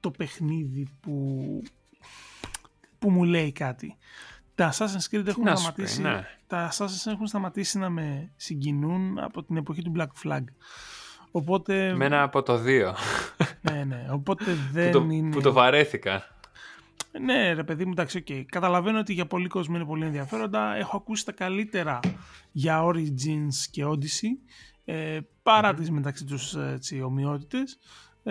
[0.00, 1.62] το παιχνίδι που,
[2.98, 3.96] που μου λέει κάτι
[4.58, 6.26] τα Assassin's Creed έχουν σταματήσει, ναι.
[6.46, 10.44] τα Assassin's έχουν σταματήσει να με συγκινούν από την εποχή του Black Flag.
[11.30, 11.94] Οπότε...
[11.96, 12.92] Μένα από το 2.
[13.70, 14.06] ναι, ναι.
[14.10, 15.30] Οπότε δεν που το, είναι...
[15.30, 16.24] Που το βαρέθηκα.
[17.20, 18.42] Ναι, ρε παιδί μου, εντάξει, okay.
[18.48, 20.76] Καταλαβαίνω ότι για πολλοί κόσμο είναι πολύ ενδιαφέροντα.
[20.76, 22.00] Έχω ακούσει τα καλύτερα
[22.52, 24.56] για Origins και Odyssey.
[24.84, 25.76] Ε, παρά mm-hmm.
[25.76, 27.78] τις μεταξύ τους έτσι, ομοιότητες.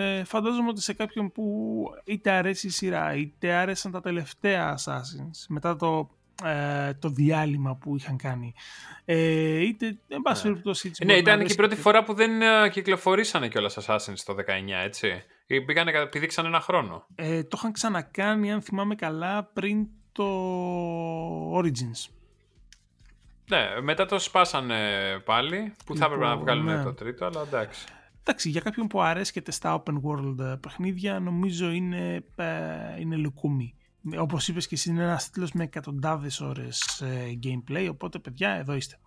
[0.00, 5.44] Ε, φαντάζομαι ότι σε κάποιον που είτε αρέσει η σειρά, είτε άρεσαν τα τελευταία Assassins,
[5.48, 6.10] μετά το
[6.44, 8.54] ε, το διάλειμμα που είχαν κάνει.
[9.04, 10.50] Ε, είτε, εν πάση ναι.
[10.50, 10.90] περιπτώσει...
[11.04, 14.42] Ναι, ήταν και η πρώτη φορά που δεν ε, κυκλοφορήσανε κιόλας Assassin's το 19,
[14.84, 15.22] έτσι.
[15.66, 17.06] Πήγανε, πηδήξαν ένα χρόνο.
[17.14, 20.26] Ε, το είχαν ξανακάνει, αν θυμάμαι καλά, πριν το
[21.58, 22.10] Origins.
[23.48, 24.78] Ναι, μετά το σπάσανε
[25.24, 26.82] πάλι, που θα έπρεπε να λοιπόν, βγάλουν ναι.
[26.82, 27.86] το τρίτο, αλλά εντάξει.
[28.28, 32.24] Εντάξει, για κάποιον που αρέσκεται στα open world παιχνίδια, νομίζω είναι,
[32.98, 33.74] είναι λουκούμι.
[34.18, 38.74] Όπως είπες και εσύ είναι ένας τίτλος με εκατοντάδες ώρες ε, gameplay οπότε παιδιά εδώ
[38.74, 38.98] είστε.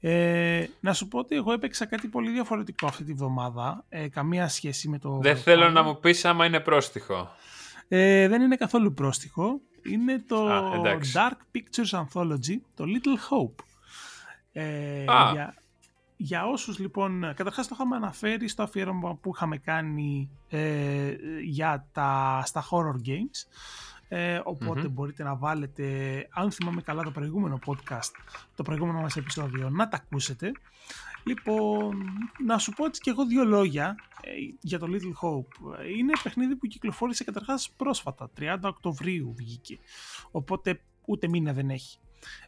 [0.00, 4.48] Ε, να σου πω ότι εγώ έπαιξα κάτι πολύ διαφορετικό αυτή τη βδομάδα ε, καμία
[4.48, 7.30] σχέση με το δεν θέλω να μου πεις άμα είναι πρόστιχο.
[7.88, 9.60] Ε, δεν είναι καθόλου πρόστιχο.
[9.82, 10.48] Είναι το
[11.14, 13.64] Dark Pictures Anthology το Little Hope.
[14.52, 15.54] Ε, για,
[16.22, 22.42] για όσους λοιπόν, καταρχάς το είχαμε αναφέρει στο αφιέρωμα που είχαμε κάνει ε, για τα,
[22.44, 23.46] στα horror games
[24.08, 25.84] ε, οποτε μπορείτε να βάλετε,
[26.30, 28.10] αν θυμάμαι καλά το προηγούμενο podcast,
[28.54, 30.52] το προηγούμενο μας επεισόδιο, να τα ακούσετε.
[31.24, 32.02] Λοιπόν,
[32.44, 34.30] να σου πω έτσι και εγώ δύο λόγια ε,
[34.60, 35.86] για το Little Hope.
[35.96, 39.78] Είναι παιχνίδι που κυκλοφόρησε καταρχάς πρόσφατα, 30 Οκτωβρίου βγήκε,
[40.30, 41.98] οπότε ούτε μήνα δεν έχει.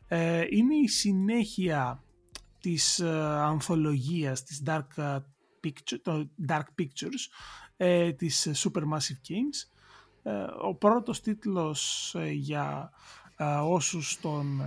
[0.08, 2.03] Ε, είναι η συνέχεια
[2.64, 5.20] της ε, ανθολογίας της Dark,
[5.64, 7.28] Picture, Dark Pictures
[7.76, 9.74] ε, της Supermassive Games
[10.22, 12.92] ε, ο πρώτος τίτλος ε, για
[13.36, 14.62] ε, όσους τον,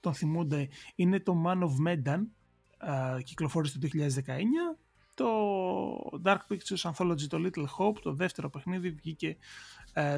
[0.00, 2.20] τον θυμούνται είναι το Man of Medan,
[3.24, 3.98] κυκλοφόρησε το 2019.
[5.14, 5.26] Το
[6.24, 9.36] Dark Pictures Anthology, το Little Hope, το δεύτερο παιχνίδι βγήκε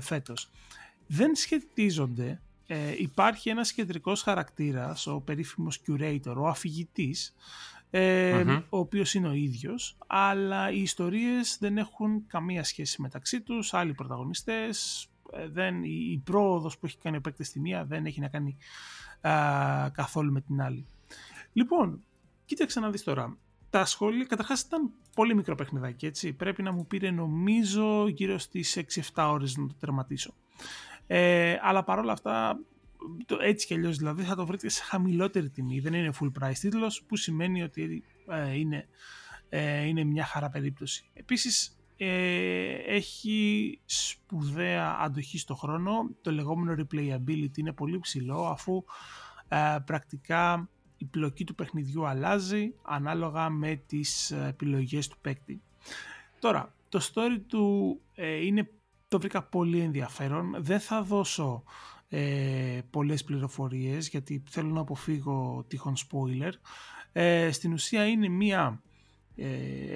[0.01, 0.51] φέτος.
[1.07, 2.43] Δεν σχετίζονται
[2.99, 7.35] υπάρχει ένας κεντρικός χαρακτήρας, ο περίφημος curator, ο αφηγητής,
[8.69, 13.95] ο οποίος είναι ο ίδιος, αλλά οι ιστορίες δεν έχουν καμία σχέση μεταξύ τους, άλλοι
[13.95, 18.29] πρωταγωνιστές, ε, δεν, η, πρόοδος που έχει κάνει ο παίκτης στη μία δεν έχει να
[18.29, 18.57] κάνει
[19.93, 20.87] καθόλου με την άλλη.
[21.53, 22.03] Λοιπόν,
[22.45, 23.37] κοίταξε να δεις τώρα.
[23.71, 26.33] Τα σχόλια, καταρχάς ήταν πολύ μικρό παιχνιδάκι, έτσι.
[26.33, 28.79] Πρέπει να μου πήρε νομίζω γύρω στις
[29.15, 30.35] 6-7 ώρες να το τερματίσω.
[31.07, 32.59] Ε, αλλά παρόλα αυτά,
[33.27, 35.81] το, έτσι κι αλλιώς δηλαδή θα το βρείτε σε χαμηλότερη τιμή.
[35.81, 38.89] Δεν είναι full price τίτλος, που σημαίνει ότι ε, είναι,
[39.49, 41.05] ε, είναι μια χαρά περίπτωση.
[41.15, 46.11] Επίσης, ε, έχει σπουδαία αντοχή στο χρόνο.
[46.21, 48.85] Το λεγόμενο replayability είναι πολύ ψηλό, αφού
[49.49, 55.63] ε, πρακτικά η πλοκή του παιχνιδιού αλλάζει ανάλογα με τις επιλογές του παίκτη.
[56.39, 58.71] Τώρα, το story του ε, είναι,
[59.13, 60.55] το βρήκα πολύ ενδιαφέρον.
[60.59, 61.63] Δεν θα δώσω
[62.09, 66.53] ε, πολλές πληροφορίες γιατί θέλω να αποφύγω τυχόν spoiler.
[67.13, 68.83] Ε, στην ουσία είναι μια,
[69.37, 69.49] ε,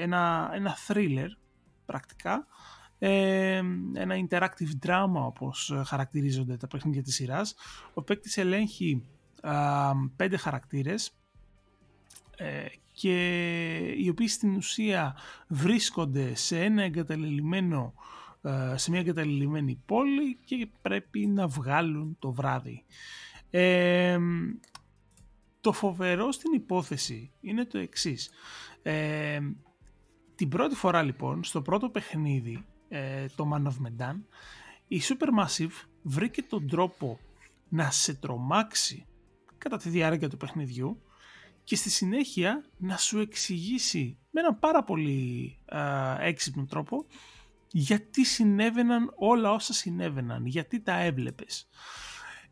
[0.02, 1.28] ένα, ένα thriller
[1.86, 2.46] πρακτικά
[2.98, 3.56] ε,
[3.94, 7.54] ένα interactive drama όπως χαρακτηρίζονται τα παιχνίδια της σειράς.
[7.94, 9.02] Ο παίκτης ελέγχει
[10.16, 11.12] πέντε χαρακτήρες
[12.36, 13.16] ε, και
[13.98, 15.16] οι οποίοι στην ουσία
[15.48, 18.15] βρίσκονται σε ένα εγκαταλελειμμένο ε,
[18.74, 22.84] σε μια εγκαταλελειμμένη πόλη και πρέπει να βγάλουν το βράδυ.
[23.50, 24.18] Ε,
[25.60, 28.30] το φοβερό στην υπόθεση είναι το εξής.
[28.82, 29.40] Ε,
[30.34, 32.64] την πρώτη φορά λοιπόν, στο πρώτο παιχνίδι,
[33.36, 34.16] το Man of Medan,
[34.88, 37.18] η Supermassive βρήκε τον τρόπο
[37.68, 39.06] να σε τρομάξει
[39.58, 41.02] κατά τη διάρκεια του παιχνιδιού
[41.64, 45.58] και στη συνέχεια να σου εξηγήσει με έναν πάρα πολύ
[46.20, 47.06] έξυπνο τρόπο
[47.70, 51.68] γιατί συνέβαιναν όλα όσα συνέβαιναν, γιατί τα έβλεπες.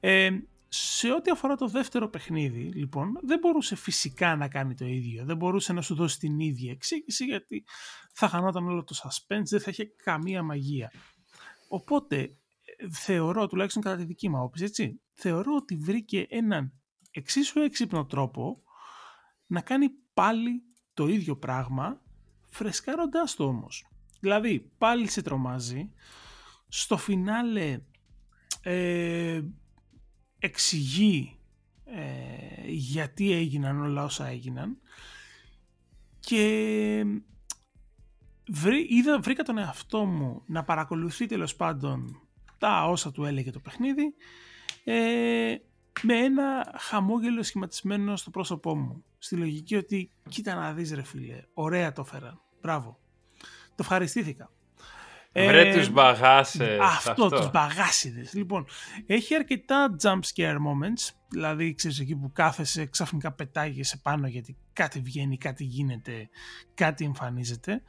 [0.00, 0.31] Ε,
[0.68, 5.24] σε ό,τι αφορά το δεύτερο παιχνίδι, λοιπόν, δεν μπορούσε φυσικά να κάνει το ίδιο.
[5.24, 7.64] Δεν μπορούσε να σου δώσει την ίδια εξήγηση γιατί
[8.12, 10.92] θα χανόταν όλο το suspense, δεν θα είχε καμία μαγεία.
[11.68, 16.72] Οπότε, ε, θεωρώ, τουλάχιστον κατά τη δική μου άποψη, έτσι, θεωρώ ότι βρήκε έναν
[17.11, 18.62] εξίσου έξυπνο τρόπο
[19.46, 20.62] να κάνει πάλι
[20.94, 22.03] το ίδιο πράγμα,
[22.48, 23.87] φρεσκάροντάς το όμως.
[24.24, 25.90] Δηλαδή, πάλι σε τρομάζει,
[26.68, 27.80] στο φινάλε
[28.62, 29.42] ε,
[30.38, 31.38] εξηγεί
[31.84, 34.78] ε, γιατί έγιναν όλα όσα έγιναν
[36.20, 37.04] και
[38.48, 42.20] βρή, είδα, βρήκα τον εαυτό μου να παρακολουθεί τέλος πάντων
[42.58, 44.14] τα όσα του έλεγε το παιχνίδι
[44.84, 45.54] ε,
[46.02, 49.04] με ένα χαμόγελο σχηματισμένο στο πρόσωπό μου.
[49.18, 53.02] Στη λογική ότι κοίτα να δεις ρε φίλε, ωραία το έφερα, μπράβο.
[53.74, 54.50] Το ευχαριστήθηκα.
[55.34, 56.80] Βρε ε, τους μπαγάσες.
[56.80, 57.28] Αυτό, αυτό.
[57.28, 58.32] τους μπαγάσιδες.
[58.32, 58.66] Λοιπόν,
[59.06, 65.00] έχει αρκετά jump scare moments, δηλαδή ξέρεις εκεί που κάθεσαι, ξαφνικά πετάγεσαι πάνω γιατί κάτι
[65.00, 66.28] βγαίνει, κάτι γίνεται,
[66.74, 67.82] κάτι εμφανίζεται.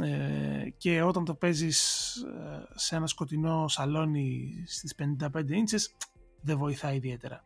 [0.00, 5.96] Ε, και όταν το παίζεις ε, σε ένα σκοτεινό σαλόνι στις 55 ίντσες
[6.40, 7.44] δεν βοηθά ιδιαίτερα.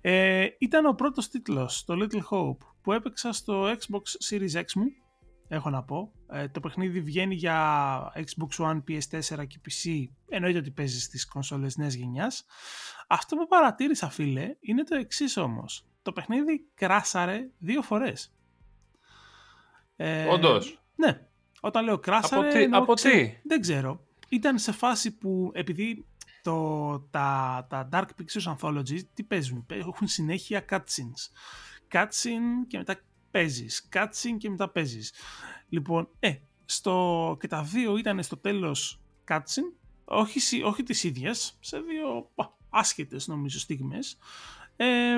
[0.00, 4.86] Ε, ήταν ο πρώτος τίτλος, το Little Hope, που έπαιξα στο Xbox Series X μου,
[5.50, 6.12] έχω να πω.
[6.28, 11.76] Ε, το παιχνίδι βγαίνει για Xbox One, PS4 και PC, εννοείται ότι παίζει στις κονσόλες
[11.76, 12.44] νέας γενιάς.
[13.08, 15.86] Αυτό που παρατήρησα φίλε, είναι το εξής όμως.
[16.02, 18.34] Το παιχνίδι κράσαρε δύο φορές.
[19.96, 20.82] Ε, Όντως.
[20.94, 21.26] Ναι.
[21.60, 22.68] Όταν λέω κράσαρε...
[22.70, 24.04] Από τι, τι; Δεν ξέρω.
[24.28, 26.06] Ήταν σε φάση που επειδή
[26.42, 31.30] το, τα, τα Dark Pictures Anthology τι παίζουν, έχουν συνέχεια cutscenes.
[31.92, 35.12] Cutscene και μετά παίζεις, cutscene και μετά παίζεις.
[35.68, 39.72] Λοιπόν, ε, στο, και τα δύο ήταν στο τέλος cutscene,
[40.04, 42.30] όχι, όχι τις ίδιες, σε δύο
[42.70, 44.18] άσχετες νομίζω στιγμές.
[44.76, 45.16] Ε,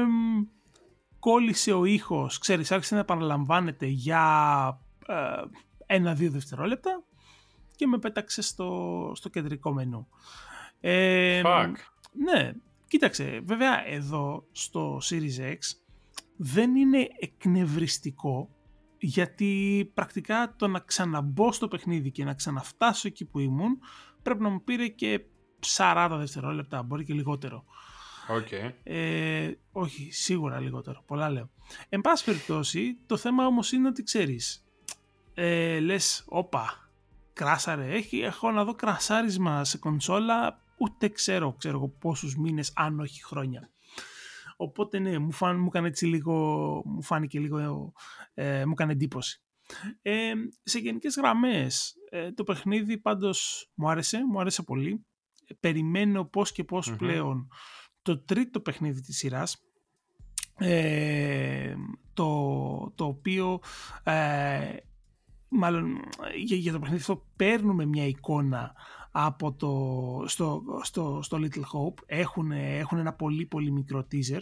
[1.18, 5.14] κόλλησε ο ήχος, ξέρεις, άρχισε να επαναλαμβάνεται για ε,
[5.87, 7.03] ένα-δύο δευτερόλεπτα
[7.77, 10.09] και με πέταξε στο, στο κεντρικό μενού.
[10.81, 11.72] Ε, Fuck.
[12.12, 12.53] Ναι,
[12.88, 15.59] κοίταξε, βέβαια εδώ στο Series X
[16.44, 18.50] δεν είναι εκνευριστικό
[18.98, 23.78] γιατί πρακτικά το να ξαναμπώ στο παιχνίδι και να ξαναφτάσω εκεί που ήμουν
[24.22, 25.24] πρέπει να μου πήρε και
[25.76, 27.64] 40 δευτερόλεπτα, μπορεί και λιγότερο.
[28.28, 28.72] Okay.
[28.83, 31.50] Ε, όχι, σίγουρα λιγότερο, πολλά λέω.
[31.88, 34.64] Εν πάση περιπτώσει, το θέμα όμως είναι ότι ξέρεις,
[35.35, 36.90] ε, λες, όπα,
[37.33, 43.24] κράσαρε, έχει, έχω να δω κρασάρισμα σε κονσόλα ούτε ξέρω, ξέρω πόσους μήνες, αν όχι
[43.24, 43.70] χρόνια.
[44.62, 46.35] Οπότε ναι, μου, φάν, μου, έκανε έτσι λίγο,
[46.85, 47.92] μου φάνηκε λίγο,
[48.35, 49.42] ε, μου έκανε εντύπωση.
[50.03, 55.07] Ε, σε γενικές γραμμές, ε, το παιχνίδι πάντως μου άρεσε, μου άρεσε πολύ.
[55.61, 57.48] Περιμένω πώς και πως πλέον
[58.03, 59.62] το τρίτο παιχνίδι της σειράς,
[60.59, 61.75] ε,
[62.12, 63.61] το, το οποίο
[64.03, 64.77] ε,
[65.48, 66.01] μάλλον
[66.37, 68.75] για, για το παιχνίδι αυτό παίρνουμε μια εικόνα
[69.12, 72.03] από το, στο, στο, στο Little Hope.
[72.07, 74.40] Έχουν, έχουν ένα πολύ πολύ μικρό teaser.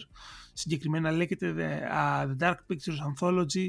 [0.53, 3.67] Συγκεκριμένα λέγεται The, uh, The Dark Pictures Anthology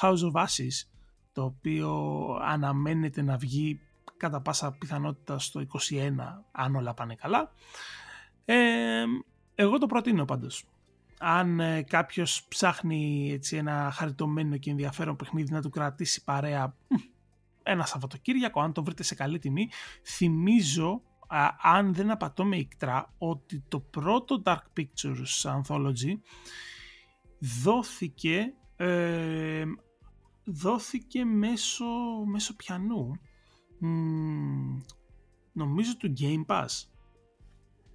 [0.00, 0.88] House of Ashes
[1.32, 3.80] το οποίο αναμένεται να βγει
[4.16, 6.10] κατά πάσα πιθανότητα στο 21
[6.52, 7.52] αν όλα πάνε καλά.
[8.44, 9.04] Ε,
[9.54, 10.64] εγώ το προτείνω πάντως.
[11.18, 16.74] Αν ε, κάποιος ψάχνει έτσι, ένα χαριτωμένο και ενδιαφέρον παιχνίδι να του κρατήσει παρέα
[17.68, 19.70] ένα Σαββατοκύριακο, αν το βρείτε σε καλή τιμή,
[20.04, 21.02] θυμίζω,
[21.62, 26.12] αν δεν απατώ με ικτρά, ότι το πρώτο Dark Pictures Anthology
[27.62, 29.64] δόθηκε, ε,
[30.44, 31.84] δόθηκε μέσω,
[32.26, 33.10] μέσω πιανού.
[35.52, 36.66] νομίζω του Game Pass.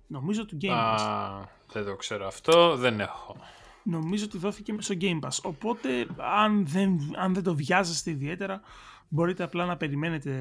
[0.08, 1.00] Νομίζω του Game Pass.
[1.00, 3.36] Α, δεν το ξέρω αυτό, δεν έχω.
[3.84, 5.42] Νομίζω ότι δόθηκε μέσω Game Pass.
[5.44, 8.62] Οπότε, αν δεν, αν δεν το βιάζεστε ιδιαίτερα,
[9.08, 10.32] μπορείτε απλά να περιμένετε,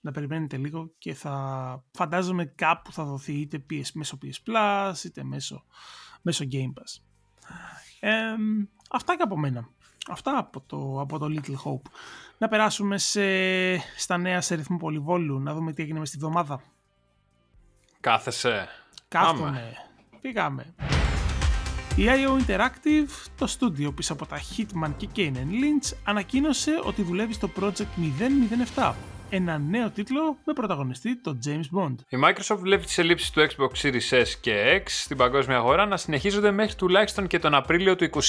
[0.00, 5.24] να περιμένετε λίγο και θα φαντάζομαι κάπου θα δοθεί είτε PS, μέσω PS Plus είτε
[5.24, 5.64] μέσω,
[6.22, 7.02] μέσω Game Pass.
[8.90, 9.68] αυτά και από μένα.
[10.08, 11.90] Αυτά από το, από το Little Hope.
[12.38, 13.26] Να περάσουμε σε,
[13.98, 16.62] στα νέα σε ρυθμό πολυβόλου, να δούμε τι έγινε μες στη βδομάδα.
[18.00, 18.68] Κάθεσαι.
[19.08, 19.72] Κάθομαι.
[20.20, 20.74] Πήγαμε.
[21.96, 27.32] Η IO Interactive, το στούντιο πίσω από τα Hitman και Kane Lynch, ανακοίνωσε ότι δουλεύει
[27.32, 27.86] στο Project
[28.74, 28.92] 007,
[29.34, 31.94] ένα νέο τίτλο με πρωταγωνιστή τον James Bond.
[32.08, 35.96] Η Microsoft βλέπει τις ελλείψεις του Xbox Series S και X στην παγκόσμια αγορά να
[35.96, 38.20] συνεχίζονται μέχρι τουλάχιστον και τον Απρίλιο του 2021.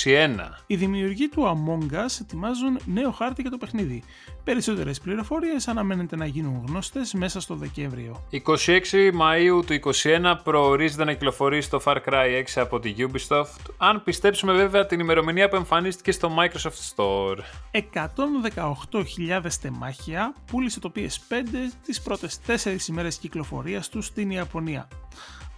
[0.68, 4.04] Οι δημιουργοί του Among Us ετοιμάζουν νέο χάρτη για το παιχνίδι.
[4.44, 8.24] Περισσότερες πληροφορίες αναμένεται να γίνουν γνώστες μέσα στο Δεκέμβριο.
[8.32, 14.04] 26 Μαου του 2021 προορίζεται να κυκλοφορήσει το Far Cry 6 από τη Ubisoft, αν
[14.04, 17.38] πιστέψουμε βέβαια την ημερομηνία που εμφανίστηκε στο Microsoft Store.
[17.72, 24.88] 118.000 τεμάχια πούλησε το PS5 τις πρώτες 4 ημέρες κυκλοφορίας τους στην Ιαπωνία.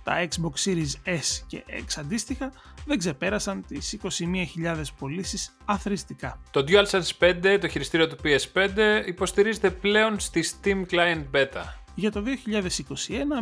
[0.04, 2.52] Τα Xbox Series S και X αντίστοιχα
[2.86, 6.39] δεν ξεπέρασαν τις 21.000 πωλήσεις αθρηστικά.
[6.52, 11.63] Το DualSense 5, το χειριστήριο του PS5, υποστηρίζεται πλέον στη Steam Client Beta.
[11.95, 12.28] Για το 2021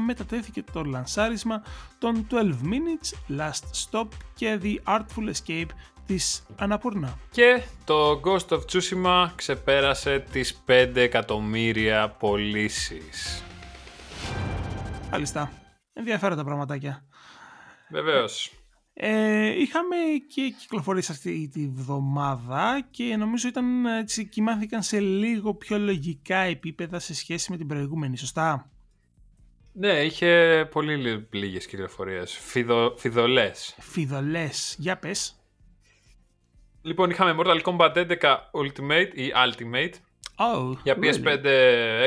[0.06, 1.64] μετατέθηκε το λανσάρισμα
[1.98, 5.70] των 12 Minutes, Last Stop και The Artful Escape
[6.06, 7.20] της Αναπουρνά.
[7.32, 13.44] Και το Ghost of Tsushima ξεπέρασε τις 5 εκατομμύρια πωλήσεις.
[15.12, 15.52] Μάλιστα.
[15.94, 17.06] Ενδιαφέροντα πραγματάκια.
[17.90, 18.52] Βεβαίως.
[18.98, 19.96] Ε, είχαμε
[20.28, 27.00] και κυκλοφορήσει αυτή τη βδομάδα και νομίζω ήταν έτσι, κοιμάθηκαν σε λίγο πιο λογικά επίπεδα
[27.00, 28.70] σε σχέση με την προηγούμενη, σωστά;
[29.74, 32.38] Ναι, είχε πολύ λίγες κυκλοφορίες.
[32.38, 33.76] Φιδο, φιδωλές.
[33.80, 34.76] Φιδωλές.
[34.80, 35.45] Για πες.
[36.86, 38.06] Λοιπόν, είχαμε Mortal Kombat 11
[38.52, 39.94] Ultimate ή Ultimate.
[40.38, 41.46] Oh, για PS5,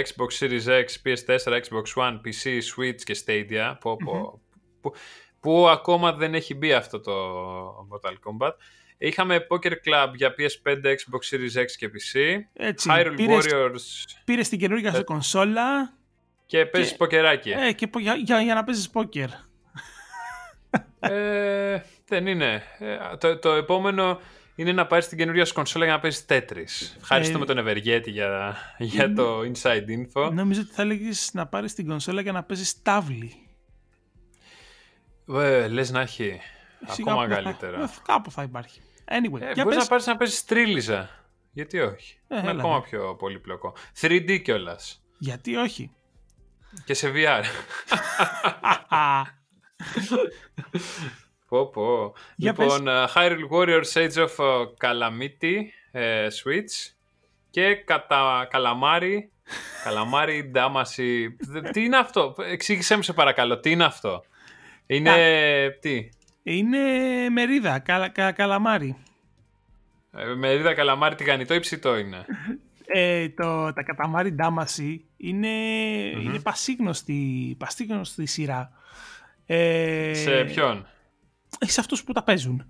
[0.02, 3.76] Xbox Series X, PS4, Xbox One, PC, Switch και Stadia.
[3.80, 3.96] Που,
[4.80, 4.92] που,
[5.40, 7.12] που, ακόμα δεν έχει μπει αυτό το
[7.90, 8.52] Mortal Kombat.
[8.98, 12.38] Είχαμε Poker Club για PS5, Xbox Series X και PC.
[12.52, 14.16] Έτσι, Hyrule πήρες, Warriors.
[14.24, 15.94] Πήρες την καινούργια σου κονσόλα.
[16.46, 17.50] Και παίζεις ποκεράκι.
[17.50, 19.28] Ε, και για, για, για να παίζεις πόκερ.
[21.00, 22.62] ε, δεν είναι.
[22.78, 24.20] Ε, το, το επόμενο
[24.58, 26.66] είναι να πάρεις την καινούργια σου κονσόλα για να παίζεις τέτρι.
[27.00, 30.30] Ευχαριστούμε ε, τον Ευεργέτη για, για το inside info.
[30.32, 33.34] Νομίζω ότι θα έλεγες να πάρεις την κονσόλα για να παίζεις τάβλη.
[35.28, 36.40] Ε, Λες να έχει.
[36.88, 37.88] ακόμα καλύτερα.
[37.88, 38.80] Θα, κάπου θα υπάρχει.
[39.04, 41.10] Anyway, ε, Μπορείς να πάρει να παίζεις τρίλιζα.
[41.52, 43.74] Γιατί όχι; Ε, είναι ακόμα πιο πολύπλοκο.
[44.00, 45.02] 3D κιόλας.
[45.18, 45.90] Γιατί όχι;
[46.84, 47.44] Και σε VR.
[51.48, 52.14] Πω πω.
[52.36, 55.56] λοιπόν, uh, Hyrule Warriors Age of uh, Calamity
[55.92, 56.92] uh, Switch
[57.50, 58.46] και κατα...
[58.50, 59.30] Καλαμάρι.
[59.84, 61.36] Καλαμάρι Ντάμαση
[61.72, 64.24] Τι είναι αυτό, εξήγησέ μου σε παρακαλώ, τι είναι αυτό;
[64.86, 65.12] Είναι,
[65.80, 66.08] τι;
[66.42, 66.78] Είναι
[67.30, 68.96] μερίδα, καλα, κα, καλαμάρι.
[70.12, 72.24] Ε, Μερίδα καλαμάρι τηγανιτό ή ψητό είναι;
[72.90, 76.20] Ε, το, τα καταμάρι Ντάμαση είναι, mm-hmm.
[76.20, 78.72] είναι πασίγνωστη, πασίγνωστη σειρά.
[79.46, 80.86] Ε, Σε ποιον;
[81.60, 82.66] Σε αυτούς που τα παίζουν.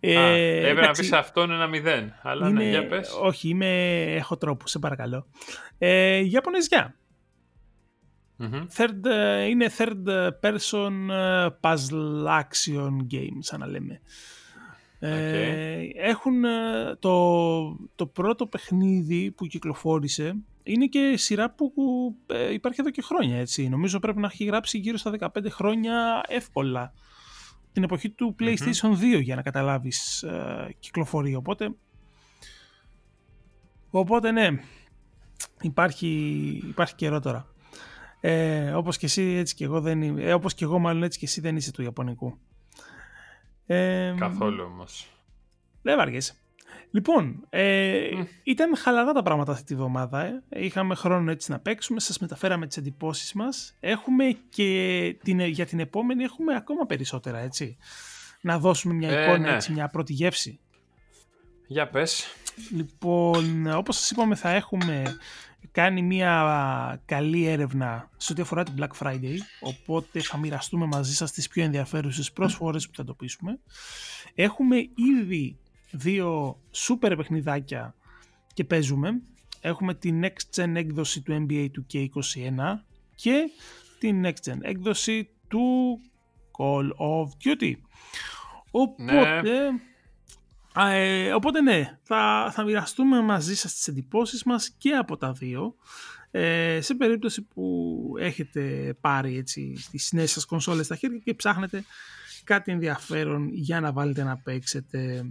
[0.00, 2.14] Ε, έπρεπε να πεις αυτόν ένα μηδέν.
[2.22, 3.18] Αλλά ναι, για πες.
[3.22, 5.26] Όχι, είμαι, έχω τρόπο, σε παρακαλώ.
[5.78, 6.96] Ε, Ιαπωνεζιά.
[8.76, 14.00] Third, ε, είναι third person ε, puzzle action game, σαν να λέμε.
[14.98, 16.42] Ε, έχουν
[16.98, 21.72] το, το πρώτο παιχνίδι που κυκλοφόρησε είναι και σειρά που
[22.52, 23.68] υπάρχει εδώ και χρόνια έτσι.
[23.68, 26.92] Νομίζω πρέπει να έχει γράψει γύρω στα 15 χρόνια εύκολα
[27.72, 31.34] την εποχή του PlayStation 2 για να καταλάβεις ε, κυκλοφορεί.
[31.34, 31.74] Οπότε,
[33.90, 34.48] οπότε ναι,
[35.60, 36.08] υπάρχει,
[36.68, 37.46] υπάρχει καιρό τώρα.
[38.20, 41.18] Ε, όπως και εσύ έτσι και εγώ δεν είμαι, ε, όπως και εγώ μάλλον έτσι
[41.18, 42.38] και εσύ δεν είσαι του Ιαπωνικού.
[43.66, 45.06] Ε, Καθόλου όμως.
[45.82, 46.34] Δεν βαριέσαι.
[46.94, 48.10] Λοιπόν, ε,
[48.42, 50.24] ήταν χαλαρά τα πράγματα αυτή τη βδομάδα.
[50.24, 50.42] Ε.
[50.48, 53.76] Είχαμε χρόνο έτσι να παίξουμε, σας μεταφέραμε τις εντυπώσεις μας.
[53.80, 57.76] Έχουμε και την, για την επόμενη έχουμε ακόμα περισσότερα, έτσι.
[58.40, 59.54] Να δώσουμε μια ε, εικόνα, ναι.
[59.54, 60.60] έτσι, μια πρώτη γεύση.
[61.66, 62.24] Για πες.
[62.70, 65.16] Λοιπόν, όπως σας είπαμε θα έχουμε
[65.70, 71.32] κάνει μια καλή έρευνα σε ό,τι αφορά την Black Friday, οπότε θα μοιραστούμε μαζί σας
[71.32, 73.58] τις πιο ενδιαφέρουσες πρόσφορες που θα εντοπίσουμε.
[74.34, 74.76] Έχουμε
[75.20, 75.58] ήδη
[75.92, 77.94] δύο σούπερ παιχνιδάκια
[78.54, 79.20] και παίζουμε.
[79.60, 82.84] Έχουμε τη Next Gen έκδοση του NBA του K21
[83.14, 83.50] και
[83.98, 85.98] τη Next Gen έκδοση του
[86.58, 87.74] Call of Duty.
[88.70, 89.80] Οπότε, ναι.
[90.76, 95.74] Ε, οπότε ναι, θα, θα μοιραστούμε μαζί σας τις εντυπώσεις μας και από τα δύο.
[96.30, 101.84] Ε, σε περίπτωση που έχετε πάρει έτσι, τις νέες σας κονσόλες στα χέρια και ψάχνετε
[102.44, 105.26] κάτι ενδιαφέρον για να βάλετε να παίξετε.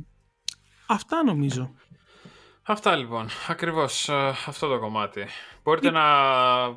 [0.91, 1.71] Αυτά νομίζω.
[2.63, 5.25] Αυτά λοιπόν, ακριβώς ε, αυτό το κομμάτι.
[5.63, 6.03] Μπορείτε να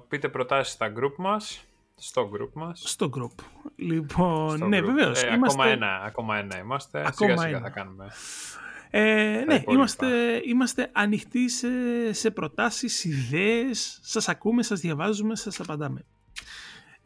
[0.08, 2.82] πείτε προτάσεις στα group μας, στο group μας.
[2.84, 3.44] Στο group.
[3.76, 5.22] Λοιπόν, ναι βεβαίως.
[5.22, 5.62] Ε, είμαστε...
[5.62, 8.06] Ακόμα ένα, ακόμα ένα είμαστε, ακόμα σιγά σιγά θα κάνουμε.
[8.90, 10.06] Ε, ναι, είμαστε,
[10.44, 11.68] είμαστε ανοιχτοί σε,
[12.12, 16.04] σε προτάσεις, ιδέες, σας ακούμε, σας διαβάζουμε, σας απαντάμε.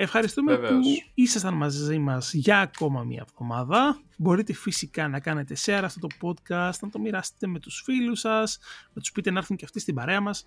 [0.01, 0.81] Ευχαριστούμε που
[1.15, 4.01] ήσασταν μαζί μας για ακόμα μία εβδομάδα.
[4.17, 8.59] Μπορείτε φυσικά να κάνετε share αυτό το podcast, να το μοιράσετε με τους φίλους σας,
[8.93, 10.45] να τους πείτε να έρθουν και αυτοί στην παρέα μας.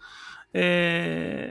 [0.52, 1.49] Ε,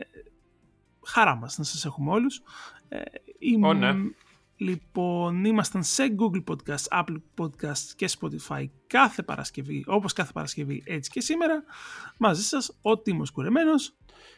[1.06, 2.42] χαρά μας να σας έχουμε όλους.
[2.88, 3.00] Ε,
[3.38, 3.94] είμαι, ναι.
[4.56, 11.10] Λοιπόν, ήμασταν σε Google Podcast, Apple Podcast και Spotify κάθε Παρασκευή, όπως κάθε Παρασκευή έτσι
[11.10, 11.64] και σήμερα.
[12.16, 13.94] Μαζί σας ο Τίμος Κουρεμένος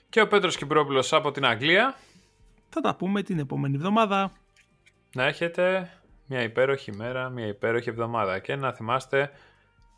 [0.08, 1.96] και ο Πέτρος Κυπρόπουλος από την Αγγλία.
[2.74, 4.32] Θα τα πούμε την επόμενη εβδομάδα.
[5.14, 5.90] Να έχετε
[6.26, 9.30] μια υπέροχη μέρα, μια υπέροχη εβδομάδα και να θυμάστε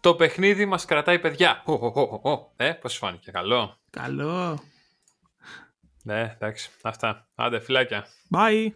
[0.01, 1.63] το παιχνίδι μας κρατάει παιδιά.
[1.65, 3.77] Ο, ο, ο, ε, πώς φάνηκε, καλό.
[3.91, 4.59] Καλό.
[6.03, 7.29] Ναι, εντάξει, αυτά.
[7.35, 8.07] Άντε, φυλάκια.
[8.37, 8.69] Bye.